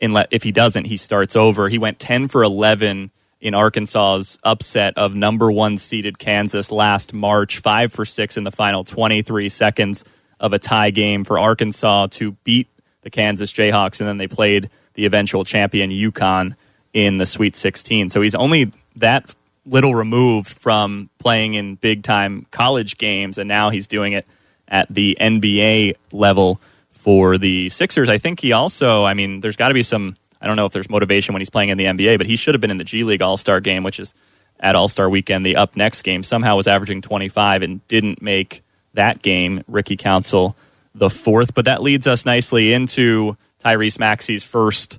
Inle- 0.00 0.26
If 0.30 0.42
he 0.42 0.52
doesn't, 0.52 0.86
he 0.86 0.96
starts 0.96 1.36
over. 1.36 1.68
He 1.68 1.78
went 1.78 1.98
10 1.98 2.28
for 2.28 2.42
11 2.42 3.10
in 3.40 3.54
Arkansas's 3.54 4.38
upset 4.44 4.96
of 4.96 5.14
number 5.14 5.50
one 5.50 5.76
seeded 5.76 6.18
Kansas 6.18 6.70
last 6.70 7.12
March, 7.12 7.58
5 7.58 7.92
for 7.92 8.04
6 8.04 8.36
in 8.36 8.44
the 8.44 8.52
final 8.52 8.84
23 8.84 9.48
seconds 9.48 10.04
of 10.38 10.52
a 10.52 10.58
tie 10.58 10.90
game 10.90 11.24
for 11.24 11.38
Arkansas 11.38 12.08
to 12.12 12.32
beat 12.44 12.68
the 13.02 13.10
Kansas 13.10 13.52
Jayhawks, 13.52 14.00
and 14.00 14.08
then 14.08 14.18
they 14.18 14.28
played 14.28 14.70
the 14.94 15.06
eventual 15.06 15.44
champion 15.44 15.90
UConn 15.90 16.54
in 16.92 17.18
the 17.18 17.26
Sweet 17.26 17.56
16. 17.56 18.10
So 18.10 18.20
he's 18.20 18.34
only 18.34 18.72
that 18.96 19.34
little 19.64 19.94
removed 19.94 20.48
from 20.48 21.10
playing 21.18 21.54
in 21.54 21.76
big 21.76 22.02
time 22.02 22.46
college 22.50 22.98
games, 22.98 23.38
and 23.38 23.48
now 23.48 23.70
he's 23.70 23.86
doing 23.86 24.12
it 24.12 24.26
at 24.68 24.92
the 24.92 25.16
NBA 25.20 25.96
level 26.12 26.60
for 26.90 27.38
the 27.38 27.68
Sixers. 27.68 28.08
I 28.08 28.18
think 28.18 28.40
he 28.40 28.52
also, 28.52 29.04
I 29.04 29.14
mean, 29.14 29.40
there's 29.40 29.56
got 29.56 29.68
to 29.68 29.74
be 29.74 29.82
some, 29.82 30.14
I 30.40 30.46
don't 30.46 30.56
know 30.56 30.66
if 30.66 30.72
there's 30.72 30.88
motivation 30.88 31.32
when 31.32 31.40
he's 31.40 31.50
playing 31.50 31.68
in 31.68 31.78
the 31.78 31.84
NBA, 31.84 32.18
but 32.18 32.26
he 32.26 32.36
should 32.36 32.54
have 32.54 32.60
been 32.60 32.70
in 32.70 32.78
the 32.78 32.84
G 32.84 33.04
League 33.04 33.22
All 33.22 33.36
Star 33.36 33.60
game, 33.60 33.82
which 33.82 34.00
is 34.00 34.14
at 34.60 34.74
All 34.74 34.88
Star 34.88 35.10
weekend, 35.10 35.44
the 35.44 35.56
up 35.56 35.76
next 35.76 36.02
game. 36.02 36.22
Somehow 36.22 36.56
was 36.56 36.66
averaging 36.66 37.02
25 37.02 37.62
and 37.62 37.86
didn't 37.88 38.22
make 38.22 38.62
that 38.94 39.22
game, 39.22 39.64
Ricky 39.68 39.96
Council 39.96 40.56
the 40.94 41.10
fourth. 41.10 41.54
But 41.54 41.64
that 41.66 41.82
leads 41.82 42.06
us 42.06 42.24
nicely 42.24 42.72
into 42.72 43.36
Tyrese 43.62 43.98
Maxey's 43.98 44.44
first 44.44 44.98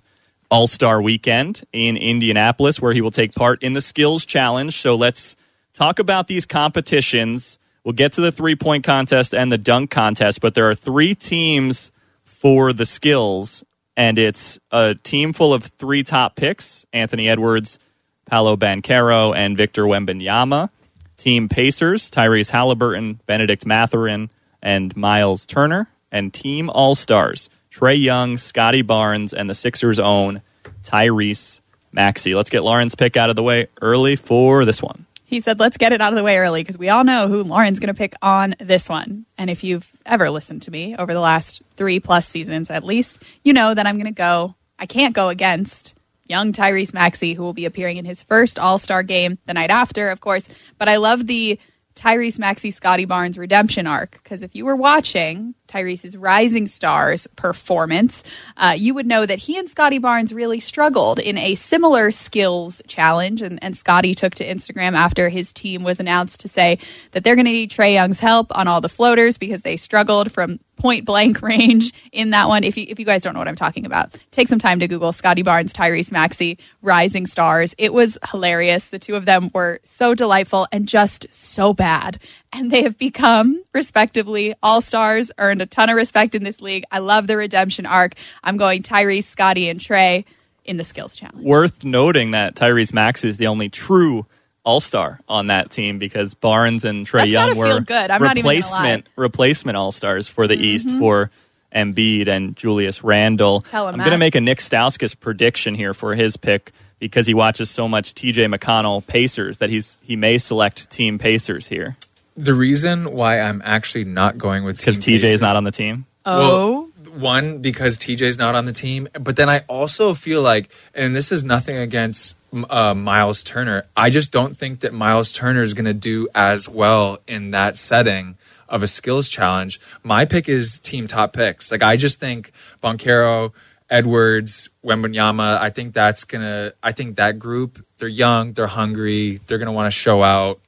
all 0.53 0.67
Star 0.67 1.01
weekend 1.01 1.63
in 1.73 1.97
Indianapolis, 1.97 2.79
where 2.79 2.93
he 2.93 3.01
will 3.01 3.09
take 3.09 3.33
part 3.33 3.63
in 3.63 3.73
the 3.73 3.81
Skills 3.81 4.23
Challenge. 4.23 4.71
So 4.71 4.93
let's 4.93 5.35
talk 5.73 5.97
about 5.97 6.27
these 6.27 6.45
competitions. 6.45 7.57
We'll 7.83 7.93
get 7.93 8.11
to 8.13 8.21
the 8.21 8.31
three 8.31 8.55
point 8.55 8.83
contest 8.83 9.33
and 9.33 9.51
the 9.51 9.57
dunk 9.57 9.89
contest, 9.89 10.41
but 10.41 10.53
there 10.53 10.69
are 10.69 10.75
three 10.75 11.15
teams 11.15 11.91
for 12.23 12.71
the 12.71 12.85
skills, 12.85 13.63
and 13.97 14.19
it's 14.19 14.59
a 14.69 14.93
team 14.93 15.33
full 15.33 15.55
of 15.55 15.63
three 15.63 16.03
top 16.03 16.35
picks 16.35 16.85
Anthony 16.93 17.27
Edwards, 17.27 17.79
Paolo 18.27 18.55
Banchero, 18.55 19.35
and 19.35 19.57
Victor 19.57 19.85
Wembanyama. 19.85 20.69
Team 21.17 21.49
Pacers, 21.49 22.11
Tyrese 22.11 22.51
Halliburton, 22.51 23.21
Bennedict 23.25 23.65
Mathurin, 23.65 24.29
and 24.61 24.95
Myles 24.95 25.47
Turner. 25.47 25.89
And 26.11 26.31
Team 26.31 26.69
All 26.69 26.93
Stars, 26.93 27.49
Trae 27.73 27.99
Young, 27.99 28.37
Scottie 28.37 28.83
Barnes, 28.83 29.33
and 29.33 29.49
the 29.49 29.55
Sixers' 29.55 29.99
own 29.99 30.43
Tyrese 30.83 31.61
Maxey. 31.91 32.35
Let's 32.35 32.51
get 32.51 32.63
Lauren's 32.63 32.93
pick 32.93 33.17
out 33.17 33.31
of 33.31 33.35
the 33.35 33.41
way 33.41 33.67
early 33.81 34.15
for 34.15 34.63
this 34.63 34.81
one. 34.81 35.07
He 35.25 35.39
said, 35.39 35.59
let's 35.59 35.77
get 35.77 35.91
it 35.91 35.99
out 35.99 36.13
of 36.13 36.17
the 36.17 36.23
way 36.23 36.37
early 36.37 36.61
because 36.61 36.77
we 36.77 36.89
all 36.89 37.03
know 37.03 37.27
who 37.27 37.43
Lauren's 37.43 37.79
going 37.79 37.91
to 37.91 37.97
pick 37.97 38.13
on 38.21 38.53
this 38.59 38.87
one. 38.87 39.25
And 39.39 39.49
if 39.49 39.63
you've 39.63 39.89
ever 40.05 40.29
listened 40.29 40.61
to 40.63 40.71
me 40.71 40.95
over 40.95 41.13
the 41.13 41.19
last 41.19 41.63
three 41.75 41.99
plus 41.99 42.27
seasons 42.27 42.69
at 42.69 42.83
least, 42.83 43.19
you 43.43 43.53
know 43.53 43.73
that 43.73 43.87
I'm 43.87 43.95
going 43.95 44.05
to 44.05 44.11
go, 44.11 44.53
I 44.77 44.85
can't 44.85 45.15
go 45.15 45.29
against 45.29 45.95
young 46.27 46.53
Tyrese 46.53 46.93
Maxey, 46.93 47.33
who 47.33 47.41
will 47.41 47.53
be 47.53 47.65
appearing 47.65 47.97
in 47.97 48.05
his 48.05 48.21
first 48.21 48.59
All 48.59 48.77
Star 48.77 49.01
game 49.01 49.39
the 49.47 49.53
night 49.55 49.71
after, 49.71 50.11
of 50.11 50.21
course. 50.21 50.47
But 50.77 50.89
I 50.89 50.97
love 50.97 51.25
the 51.25 51.57
Tyrese 51.95 52.37
Maxey 52.37 52.69
Scottie 52.69 53.05
Barnes 53.05 53.37
redemption 53.37 53.87
arc 53.87 54.11
because 54.23 54.43
if 54.43 54.55
you 54.55 54.65
were 54.65 54.75
watching 54.75 55.55
Tyrese's 55.73 56.15
Rising 56.15 56.67
Stars 56.67 57.25
performance, 57.35 58.23
uh, 58.57 58.75
you 58.77 58.93
would 58.93 59.07
know 59.07 59.25
that 59.25 59.39
he 59.39 59.57
and 59.57 59.67
Scottie 59.67 59.97
Barnes 59.97 60.31
really 60.31 60.59
struggled 60.59 61.17
in 61.17 61.37
a 61.37 61.55
similar 61.55 62.11
skills 62.11 62.81
challenge. 62.87 63.41
And, 63.41 63.63
and 63.63 63.75
Scottie 63.75 64.13
took 64.13 64.35
to 64.35 64.47
Instagram 64.47 64.93
after 64.93 65.29
his 65.29 65.51
team 65.51 65.83
was 65.83 65.99
announced 65.99 66.41
to 66.41 66.47
say 66.47 66.77
that 67.11 67.23
they're 67.23 67.35
going 67.35 67.45
to 67.45 67.51
need 67.51 67.71
Trae 67.71 67.93
Young's 67.93 68.19
help 68.19 68.55
on 68.55 68.67
all 68.67 68.81
the 68.81 68.89
floaters 68.89 69.39
because 69.39 69.63
they 69.63 69.75
struggled 69.75 70.31
from 70.31 70.59
point 70.75 71.05
blank 71.05 71.41
range 71.41 71.93
in 72.11 72.31
that 72.31 72.47
one. 72.47 72.63
If 72.63 72.77
you 72.77 72.85
if 72.87 72.99
you 72.99 73.05
guys 73.05 73.23
don't 73.23 73.33
know 73.33 73.39
what 73.39 73.47
I'm 73.47 73.55
talking 73.55 73.85
about, 73.85 74.17
take 74.31 74.47
some 74.47 74.59
time 74.59 74.79
to 74.79 74.87
Google 74.87 75.11
Scottie 75.11 75.43
Barnes, 75.43 75.73
Tyrese 75.73 76.11
Maxey, 76.11 76.59
Rising 76.81 77.25
Stars. 77.25 77.73
It 77.77 77.93
was 77.93 78.17
hilarious. 78.29 78.89
The 78.89 78.99
two 78.99 79.15
of 79.15 79.25
them 79.25 79.49
were 79.53 79.79
so 79.83 80.13
delightful 80.13 80.67
and 80.71 80.87
just 80.87 81.27
so 81.31 81.73
bad. 81.73 82.19
And 82.55 82.69
they 82.69 82.83
have 82.83 82.97
become, 82.97 83.63
respectively, 83.73 84.53
all 84.61 84.81
stars, 84.81 85.31
earned 85.37 85.61
a 85.61 85.65
ton 85.65 85.89
of 85.89 85.95
respect 85.95 86.35
in 86.35 86.43
this 86.43 86.61
league. 86.61 86.83
I 86.91 86.99
love 86.99 87.27
the 87.27 87.35
redemption 87.35 87.85
arc. 87.85 88.13
I'm 88.43 88.57
going 88.57 88.83
Tyrese, 88.83 89.23
Scottie, 89.23 89.69
and 89.69 89.79
Trae 89.79 90.25
in 90.63 90.77
the 90.77 90.83
skills 90.83 91.15
challenge. 91.15 91.43
Worth 91.43 91.83
noting 91.83 92.31
that 92.31 92.55
Tyrese 92.55 92.93
Max 92.93 93.23
is 93.23 93.37
the 93.37 93.47
only 93.47 93.69
true 93.69 94.25
all 94.63 94.79
star 94.79 95.19
on 95.27 95.47
that 95.47 95.71
team 95.71 95.99
because 95.99 96.33
Barnes 96.33 96.85
and 96.85 97.05
Trae 97.05 97.19
That's 97.19 97.31
Young 97.31 97.57
were 97.57 97.67
feel 97.67 97.79
good. 97.81 98.11
I'm 98.11 98.21
not 98.21 98.37
even 98.37 98.43
gonna 98.43 98.55
lie. 98.55 98.61
Mm-hmm. 98.61 98.77
replacement 98.77 99.07
replacement 99.15 99.77
all 99.77 99.91
stars 99.91 100.27
for 100.27 100.47
the 100.47 100.55
East 100.55 100.89
for 100.91 101.31
Embiid 101.75 102.27
and 102.27 102.55
Julius 102.55 103.03
Randle. 103.03 103.61
Tell 103.61 103.87
him 103.87 103.95
I'm 103.95 103.99
going 103.99 104.11
to 104.11 104.17
make 104.17 104.35
a 104.35 104.41
Nik 104.41 104.59
Stauskas 104.59 105.19
prediction 105.19 105.75
here 105.75 105.93
for 105.93 106.15
his 106.15 106.37
pick 106.37 106.71
because 106.99 107.27
he 107.27 107.33
watches 107.33 107.69
so 107.69 107.87
much 107.87 108.13
TJ 108.13 108.53
McConnell 108.53 109.05
Pacers 109.05 109.57
that 109.57 109.69
he's 109.69 109.97
he 110.01 110.15
may 110.15 110.37
select 110.37 110.89
Team 110.89 111.17
Pacers 111.17 111.67
here 111.67 111.97
The 112.35 112.53
reason 112.53 113.11
why 113.13 113.39
I'm 113.39 113.61
actually 113.63 114.05
not 114.05 114.37
going 114.37 114.63
with 114.63 114.77
because 114.77 114.97
TJ 114.97 115.23
is 115.23 115.41
not 115.41 115.55
on 115.55 115.63
the 115.63 115.71
team. 115.71 116.05
Oh, 116.25 116.39
Well, 116.39 116.89
one 117.13 117.59
because 117.59 117.97
TJ's 117.97 118.37
not 118.37 118.55
on 118.55 118.65
the 118.65 118.73
team, 118.73 119.07
but 119.13 119.35
then 119.35 119.49
I 119.49 119.59
also 119.67 120.13
feel 120.13 120.41
like, 120.41 120.69
and 120.95 121.15
this 121.15 121.31
is 121.31 121.43
nothing 121.43 121.77
against 121.77 122.35
uh, 122.69 122.93
Myles 122.93 123.43
Turner. 123.43 123.83
I 123.95 124.09
just 124.09 124.31
don't 124.31 124.55
think 124.55 124.81
that 124.81 124.93
Myles 124.93 125.31
Turner 125.31 125.61
is 125.61 125.73
going 125.73 125.85
to 125.85 125.93
do 125.93 126.27
as 126.33 126.67
well 126.67 127.19
in 127.27 127.51
that 127.51 127.75
setting 127.75 128.37
of 128.69 128.83
a 128.83 128.87
skills 128.87 129.29
challenge. 129.29 129.79
My 130.01 130.25
pick 130.25 130.49
is 130.49 130.79
team 130.79 131.07
top 131.07 131.33
picks. 131.33 131.71
Like 131.71 131.83
I 131.83 131.95
just 131.97 132.19
think 132.19 132.51
Banchero, 132.81 133.51
Edwards, 133.89 134.69
Wembanyama. 134.83 135.59
I 135.59 135.69
think 135.69 135.93
that's 135.93 136.23
gonna. 136.23 136.73
I 136.81 136.91
think 136.91 137.17
that 137.17 137.37
group. 137.37 137.85
They're 137.97 138.07
young. 138.07 138.53
They're 138.53 138.67
hungry. 138.67 139.39
They're 139.45 139.59
gonna 139.59 139.71
want 139.71 139.87
to 139.87 139.97
show 139.97 140.23
out. 140.23 140.59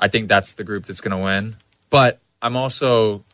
I 0.00 0.08
think 0.08 0.28
that's 0.28 0.52
the 0.54 0.64
group 0.64 0.86
that's 0.86 1.00
gonna 1.00 1.18
win. 1.22 1.56
But 1.90 2.18
I'm 2.42 2.56
also 2.56 3.24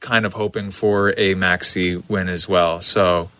kind 0.00 0.24
of 0.26 0.32
hoping 0.32 0.70
for 0.70 1.12
a 1.16 1.34
Maxey 1.34 1.96
win 1.96 2.28
as 2.28 2.48
well. 2.48 2.80
So 2.80 3.30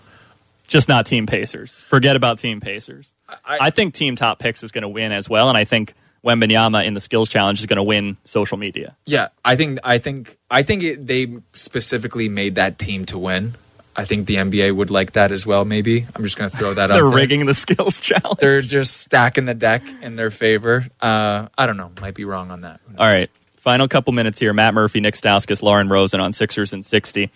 Just 0.67 0.89
not 0.89 1.07
Team 1.07 1.27
Pacers. 1.27 1.81
Forget 1.83 2.15
about 2.17 2.39
Team 2.39 2.61
Pacers. 2.61 3.15
I- 3.29 3.59
I 3.63 3.71
think 3.71 3.95
Team 3.95 4.17
Top 4.17 4.39
Picks 4.39 4.63
is 4.63 4.71
going 4.71 4.83
to 4.83 4.89
win 4.89 5.13
as 5.13 5.29
well, 5.29 5.49
and 5.49 5.57
I 5.57 5.65
think 5.65 5.95
Wembanyama 6.25 6.85
in 6.85 6.93
the 6.95 7.01
skills 7.01 7.29
challenge 7.29 7.61
is 7.61 7.67
going 7.67 7.77
to 7.79 7.83
win 7.83 8.17
social 8.25 8.59
media. 8.59 8.97
yeah, 9.07 9.29
I 9.45 9.57
think 9.57 9.79
I 9.85 9.99
think 9.99 10.37
I 10.51 10.63
think 10.63 10.83
it, 10.83 11.07
they 11.07 11.29
specifically 11.55 12.29
made 12.29 12.57
that 12.57 12.77
team 12.79 13.05
to 13.07 13.19
win. 13.19 13.55
I 13.99 14.05
think 14.05 14.27
the 14.27 14.37
NBA 14.37 14.75
would 14.77 14.91
like 14.91 15.13
that 15.13 15.33
as 15.33 15.45
well. 15.45 15.65
Maybe 15.65 16.07
I'm 16.15 16.23
just 16.23 16.39
going 16.39 16.49
to 16.49 16.57
throw 16.57 16.73
that 16.73 16.83
out. 16.91 16.95
They're 16.95 17.03
there. 17.03 17.15
rigging 17.17 17.45
the 17.47 17.53
skills 17.55 17.99
challenge. 18.01 18.39
They're 18.39 18.63
just 18.63 18.99
stacking 18.99 19.45
the 19.45 19.55
deck 19.55 19.83
in 20.03 20.15
their 20.15 20.31
favor. 20.31 20.87
Uh, 21.01 21.49
I 21.59 21.67
don't 21.67 21.77
know. 21.77 21.91
Might 22.01 22.15
be 22.15 22.25
wrong 22.25 22.53
on 22.53 22.61
that. 22.61 22.81
All 22.97 23.07
right. 23.07 23.29
Final 23.57 23.89
couple 23.89 24.13
minutes 24.13 24.39
here. 24.39 24.53
Matt 24.53 24.73
Murphy, 24.73 25.01
Nik 25.01 25.15
Stauskas, 25.15 25.63
Lauren 25.65 25.89
Rosen 25.89 26.21
on 26.21 26.33
Sixers 26.33 26.73
and 26.73 26.87
60. 26.87 27.29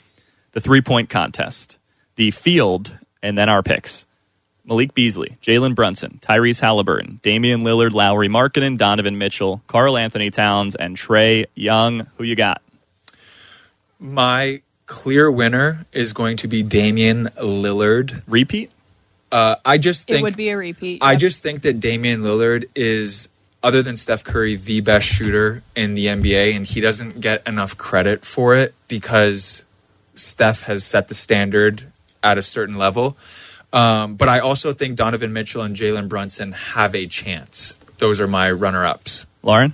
The 0.53 0.61
three 0.61 0.81
point 0.83 1.11
contest, 1.11 1.79
the 2.15 2.31
field, 2.31 2.97
and 3.23 3.37
then 3.37 3.49
our 3.49 3.63
picks. 3.65 4.07
Malik 4.65 4.95
Beasley, 4.95 5.37
Jalen 5.43 5.75
Brunson, 5.75 6.21
Tyrese 6.23 6.61
Halliburton, 6.61 7.19
Damian 7.25 7.63
Lillard, 7.63 7.91
Lauri 7.91 8.29
Markkanen, 8.29 8.79
Donovan 8.79 9.19
Mitchell, 9.19 9.61
Karl-Anthony 9.67 10.31
Towns, 10.31 10.77
and 10.77 10.97
Trae 10.97 11.47
Young. 11.57 12.07
Who 12.17 12.23
you 12.23 12.37
got? 12.37 12.63
My 13.99 14.63
clear 14.93 15.31
winner 15.31 15.87
is 15.93 16.13
going 16.13 16.37
to 16.37 16.47
be 16.49 16.63
Damian 16.63 17.29
Lillard. 17.39 18.23
Repeat? 18.29 18.71
Uh, 19.33 19.57
I 19.65 19.79
just 19.79 20.07
think 20.07 20.21
it 20.21 20.23
would 20.23 20.37
be 20.37 20.51
a 20.51 20.57
repeat. 20.59 21.03
I 21.03 21.13
Yep. 21.13 21.21
just 21.21 21.43
think 21.43 21.63
that 21.63 21.81
Damian 21.81 22.21
Lillard 22.23 22.67
is, 22.75 23.31
other 23.63 23.83
than 23.83 23.97
Steph 23.97 24.23
Curry, 24.23 24.55
the 24.57 24.81
best 24.83 25.07
shooter 25.09 25.63
in 25.75 25.95
the 25.95 26.07
NBA, 26.09 26.55
and 26.55 26.67
he 26.67 26.83
doesn't 26.83 27.23
get 27.23 27.43
enough 27.47 27.79
credit 27.79 28.27
for 28.27 28.55
it 28.55 28.75
because 28.89 29.65
Steph 30.15 30.63
has 30.65 30.85
set 30.85 31.09
the 31.09 31.15
standard 31.15 31.85
at 32.23 32.37
a 32.37 32.43
certain 32.43 32.75
level. 32.75 33.17
Um, 33.73 34.17
but 34.17 34.29
I 34.29 34.41
also 34.41 34.75
think 34.75 34.97
Donovan 34.97 35.33
Mitchell 35.33 35.63
and 35.63 35.75
Jalen 35.75 36.09
Brunson 36.09 36.53
have 36.53 36.95
a 36.95 37.07
chance. 37.07 37.79
Those 37.97 38.21
are 38.21 38.29
my 38.29 38.51
runner-ups. 38.51 39.25
Lauren? 39.43 39.73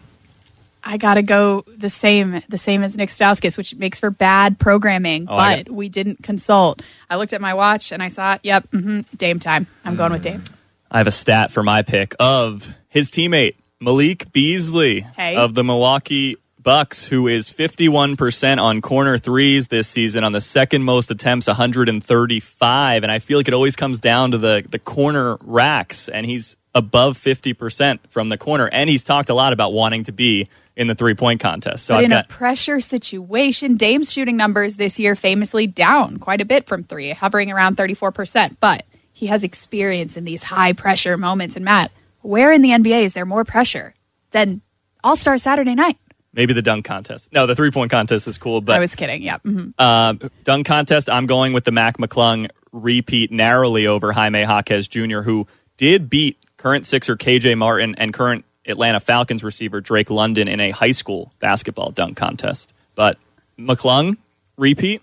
I 0.90 0.96
gotta 0.96 1.22
go 1.22 1.64
the 1.68 1.90
same, 1.90 2.42
the 2.48 2.56
same 2.56 2.82
as 2.82 2.96
Nik 2.96 3.10
Stauskas, 3.10 3.58
which 3.58 3.74
makes 3.74 4.00
for 4.00 4.08
bad 4.10 4.58
programming. 4.58 5.26
Oh, 5.28 5.36
but 5.36 5.68
we 5.68 5.90
didn't 5.90 6.22
consult. 6.22 6.80
I 7.10 7.16
looked 7.16 7.34
at 7.34 7.42
my 7.42 7.52
watch 7.52 7.92
and 7.92 8.02
I 8.02 8.08
saw, 8.08 8.34
it. 8.34 8.40
yep, 8.42 8.66
hmm 8.70 9.00
Dame 9.16 9.38
time. 9.38 9.66
I'm 9.84 9.96
going 9.96 10.12
with 10.12 10.22
Dame. 10.22 10.42
I 10.90 10.96
have 10.96 11.06
a 11.06 11.10
stat 11.12 11.50
for 11.50 11.62
my 11.62 11.82
pick 11.82 12.14
of 12.18 12.74
his 12.88 13.10
teammate, 13.10 13.56
Malik 13.80 14.32
Beasley 14.32 15.00
Hey. 15.00 15.36
of 15.36 15.54
the 15.54 15.62
Milwaukee 15.62 16.36
Bucks, 16.60 17.04
who 17.06 17.28
is 17.28 17.50
51% 17.50 18.58
on 18.58 18.80
corner 18.80 19.18
threes 19.18 19.68
this 19.68 19.88
season 19.88 20.24
on 20.24 20.32
the 20.32 20.40
second 20.40 20.82
most 20.84 21.10
attempts, 21.10 21.46
135. 21.48 23.02
And 23.02 23.12
I 23.12 23.18
feel 23.18 23.38
like 23.38 23.48
it 23.48 23.54
always 23.54 23.76
comes 23.76 24.00
down 24.00 24.32
to 24.32 24.38
the, 24.38 24.64
the 24.68 24.78
corner 24.78 25.36
racks, 25.42 26.08
and 26.08 26.26
he's 26.26 26.56
above 26.74 27.16
50% 27.16 27.98
from 28.08 28.28
the 28.28 28.38
corner. 28.38 28.68
And 28.72 28.88
he's 28.90 29.04
talked 29.04 29.30
a 29.30 29.34
lot 29.34 29.52
about 29.52 29.72
wanting 29.72 30.04
to 30.04 30.12
be 30.12 30.48
in 30.78 30.86
the 30.86 30.94
three 30.94 31.14
point 31.14 31.40
contest. 31.40 31.84
So 31.84 31.94
but 31.94 31.98
I've 31.98 32.04
in 32.04 32.10
got. 32.10 32.24
a 32.24 32.28
pressure 32.28 32.80
situation, 32.80 33.76
Dame's 33.76 34.10
shooting 34.10 34.36
numbers 34.36 34.76
this 34.76 34.98
year 34.98 35.14
famously 35.16 35.66
down 35.66 36.18
quite 36.18 36.40
a 36.40 36.44
bit 36.46 36.66
from 36.66 36.84
three, 36.84 37.10
hovering 37.10 37.50
around 37.50 37.76
34%. 37.76 38.56
But 38.60 38.86
he 39.12 39.26
has 39.26 39.42
experience 39.42 40.16
in 40.16 40.24
these 40.24 40.44
high 40.44 40.72
pressure 40.72 41.18
moments. 41.18 41.56
And 41.56 41.64
Matt, 41.64 41.90
where 42.20 42.52
in 42.52 42.62
the 42.62 42.70
NBA 42.70 43.02
is 43.02 43.12
there 43.14 43.26
more 43.26 43.44
pressure 43.44 43.92
than 44.30 44.62
All 45.02 45.16
Star 45.16 45.36
Saturday 45.36 45.74
night? 45.74 45.98
Maybe 46.32 46.52
the 46.52 46.62
dunk 46.62 46.84
contest. 46.84 47.32
No, 47.32 47.46
the 47.46 47.56
three 47.56 47.72
point 47.72 47.90
contest 47.90 48.28
is 48.28 48.38
cool, 48.38 48.60
but 48.60 48.76
I 48.76 48.78
was 48.78 48.94
kidding. 48.94 49.20
Yeah. 49.20 49.38
mhm. 49.38 49.78
Um, 49.80 50.20
dunk 50.44 50.66
contest, 50.66 51.10
I'm 51.10 51.26
going 51.26 51.52
with 51.52 51.64
the 51.64 51.72
Mac 51.72 51.98
McClung 51.98 52.48
repeat 52.70 53.32
narrowly 53.32 53.88
over 53.88 54.12
Jaime 54.12 54.42
Jaquez 54.42 54.86
Jr., 54.86 55.22
who 55.22 55.48
did 55.76 56.08
beat 56.08 56.38
current 56.56 56.86
Sixer 56.86 57.16
KJ 57.16 57.56
Martin 57.58 57.96
and 57.96 58.14
current 58.14 58.44
Atlanta 58.68 59.00
Falcons 59.00 59.42
receiver 59.42 59.80
Drake 59.80 60.10
London 60.10 60.46
in 60.48 60.60
a 60.60 60.70
high 60.70 60.90
school 60.92 61.32
basketball 61.40 61.90
dunk 61.90 62.16
contest. 62.16 62.72
But 62.94 63.18
McClung 63.58 64.16
repeat? 64.56 65.02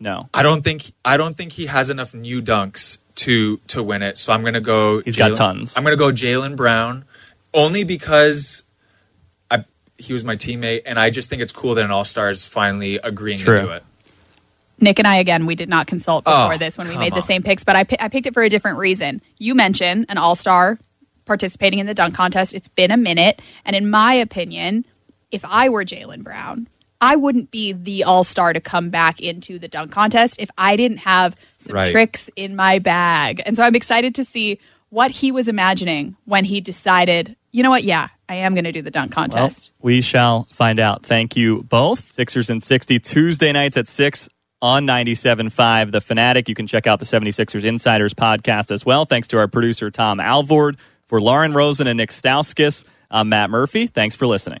No. 0.00 0.28
I 0.34 0.42
don't 0.42 0.62
think 0.62 0.92
I 1.04 1.16
don't 1.16 1.34
think 1.34 1.52
he 1.52 1.66
has 1.66 1.90
enough 1.90 2.14
new 2.14 2.42
dunks 2.42 2.98
to 3.16 3.58
to 3.68 3.82
win 3.82 4.02
it. 4.02 4.18
So 4.18 4.32
I'm 4.32 4.42
going 4.42 4.54
to 4.54 4.60
go. 4.60 5.00
He's 5.00 5.16
got 5.16 5.36
tons. 5.36 5.76
I'm 5.76 5.84
going 5.84 5.96
to 5.96 5.98
go 5.98 6.10
Jaylen 6.10 6.56
Brown, 6.56 7.04
only 7.52 7.84
because 7.84 8.64
I 9.50 9.64
he 9.98 10.12
was 10.12 10.24
my 10.24 10.36
teammate, 10.36 10.82
and 10.86 10.98
I 10.98 11.10
just 11.10 11.30
think 11.30 11.42
it's 11.42 11.52
cool 11.52 11.74
that 11.76 11.84
an 11.84 11.90
All 11.90 12.04
Star 12.04 12.28
is 12.28 12.44
finally 12.44 12.96
agreeing 12.96 13.38
True. 13.38 13.56
to 13.60 13.62
do 13.66 13.70
it. 13.72 13.84
Nik 14.80 14.98
and 14.98 15.06
I, 15.06 15.16
again, 15.18 15.46
we 15.46 15.54
did 15.54 15.68
not 15.68 15.86
consult 15.86 16.24
before 16.24 16.54
Oh, 16.54 16.58
this 16.58 16.76
when 16.76 16.88
we 16.88 16.94
come 16.94 17.00
made 17.00 17.12
the 17.12 17.18
on. 17.18 17.22
same 17.22 17.42
picks, 17.44 17.62
but 17.62 17.76
I, 17.76 17.86
I 18.00 18.08
picked 18.08 18.26
it 18.26 18.34
for 18.34 18.42
a 18.42 18.48
different 18.48 18.78
reason. 18.78 19.22
You 19.38 19.54
mentioned 19.54 20.06
an 20.08 20.18
all 20.18 20.34
star 20.34 20.78
participating 21.24 21.78
in 21.78 21.86
the 21.86 21.94
dunk 21.94 22.14
contest. 22.14 22.54
It's 22.54 22.68
been 22.68 22.90
a 22.90 22.96
minute. 22.96 23.40
And 23.64 23.74
in 23.76 23.90
my 23.90 24.14
opinion, 24.14 24.84
if 25.30 25.44
I 25.44 25.68
were 25.68 25.84
Jaylen 25.84 26.22
Brown, 26.22 26.68
I 27.00 27.16
wouldn't 27.16 27.50
be 27.50 27.72
the 27.72 28.04
all 28.04 28.24
star 28.24 28.52
to 28.52 28.60
come 28.60 28.90
back 28.90 29.20
into 29.20 29.58
the 29.58 29.68
dunk 29.68 29.90
contest 29.92 30.36
if 30.40 30.48
I 30.56 30.76
didn't 30.76 30.98
have 30.98 31.36
some 31.58 31.74
Right. 31.76 31.90
tricks 31.92 32.30
in 32.36 32.56
my 32.56 32.78
bag. 32.78 33.42
And 33.44 33.56
so 33.56 33.62
I'm 33.62 33.74
excited 33.74 34.14
to 34.16 34.24
see 34.24 34.58
what 34.90 35.10
he 35.10 35.32
was 35.32 35.48
imagining 35.48 36.16
when 36.24 36.44
he 36.44 36.60
decided, 36.60 37.36
you 37.50 37.62
know 37.62 37.70
what? 37.70 37.84
Yeah, 37.84 38.08
I 38.28 38.36
am 38.36 38.54
going 38.54 38.64
to 38.64 38.72
do 38.72 38.80
the 38.80 38.90
dunk 38.92 39.10
Well, 39.14 39.24
contest. 39.28 39.72
we 39.82 40.00
shall 40.00 40.46
find 40.52 40.78
out. 40.80 41.04
Thank 41.04 41.36
you 41.36 41.64
both. 41.64 42.12
Sixers 42.12 42.48
and 42.48 42.62
60, 42.62 43.00
Tuesday 43.00 43.52
nights 43.52 43.76
at 43.76 43.88
6 43.88 44.28
on 44.62 44.86
97.5 44.86 45.90
The 45.90 46.00
Fanatic. 46.00 46.48
You 46.48 46.54
can 46.54 46.66
check 46.66 46.86
out 46.86 47.00
the 47.00 47.04
76ers 47.04 47.64
Insiders 47.64 48.14
podcast 48.14 48.70
as 48.70 48.86
well. 48.86 49.04
Thanks 49.04 49.28
to 49.28 49.38
our 49.38 49.48
producer, 49.48 49.90
Tom 49.90 50.20
Alvord. 50.20 50.78
For 51.06 51.20
Lauren 51.20 51.52
Rosen 51.52 51.86
and 51.86 51.98
Nik 51.98 52.10
Stauskas, 52.10 52.84
I'm 53.10 53.28
Matt 53.28 53.50
Murphy. 53.50 53.86
Thanks 53.86 54.16
for 54.16 54.26
listening. 54.26 54.60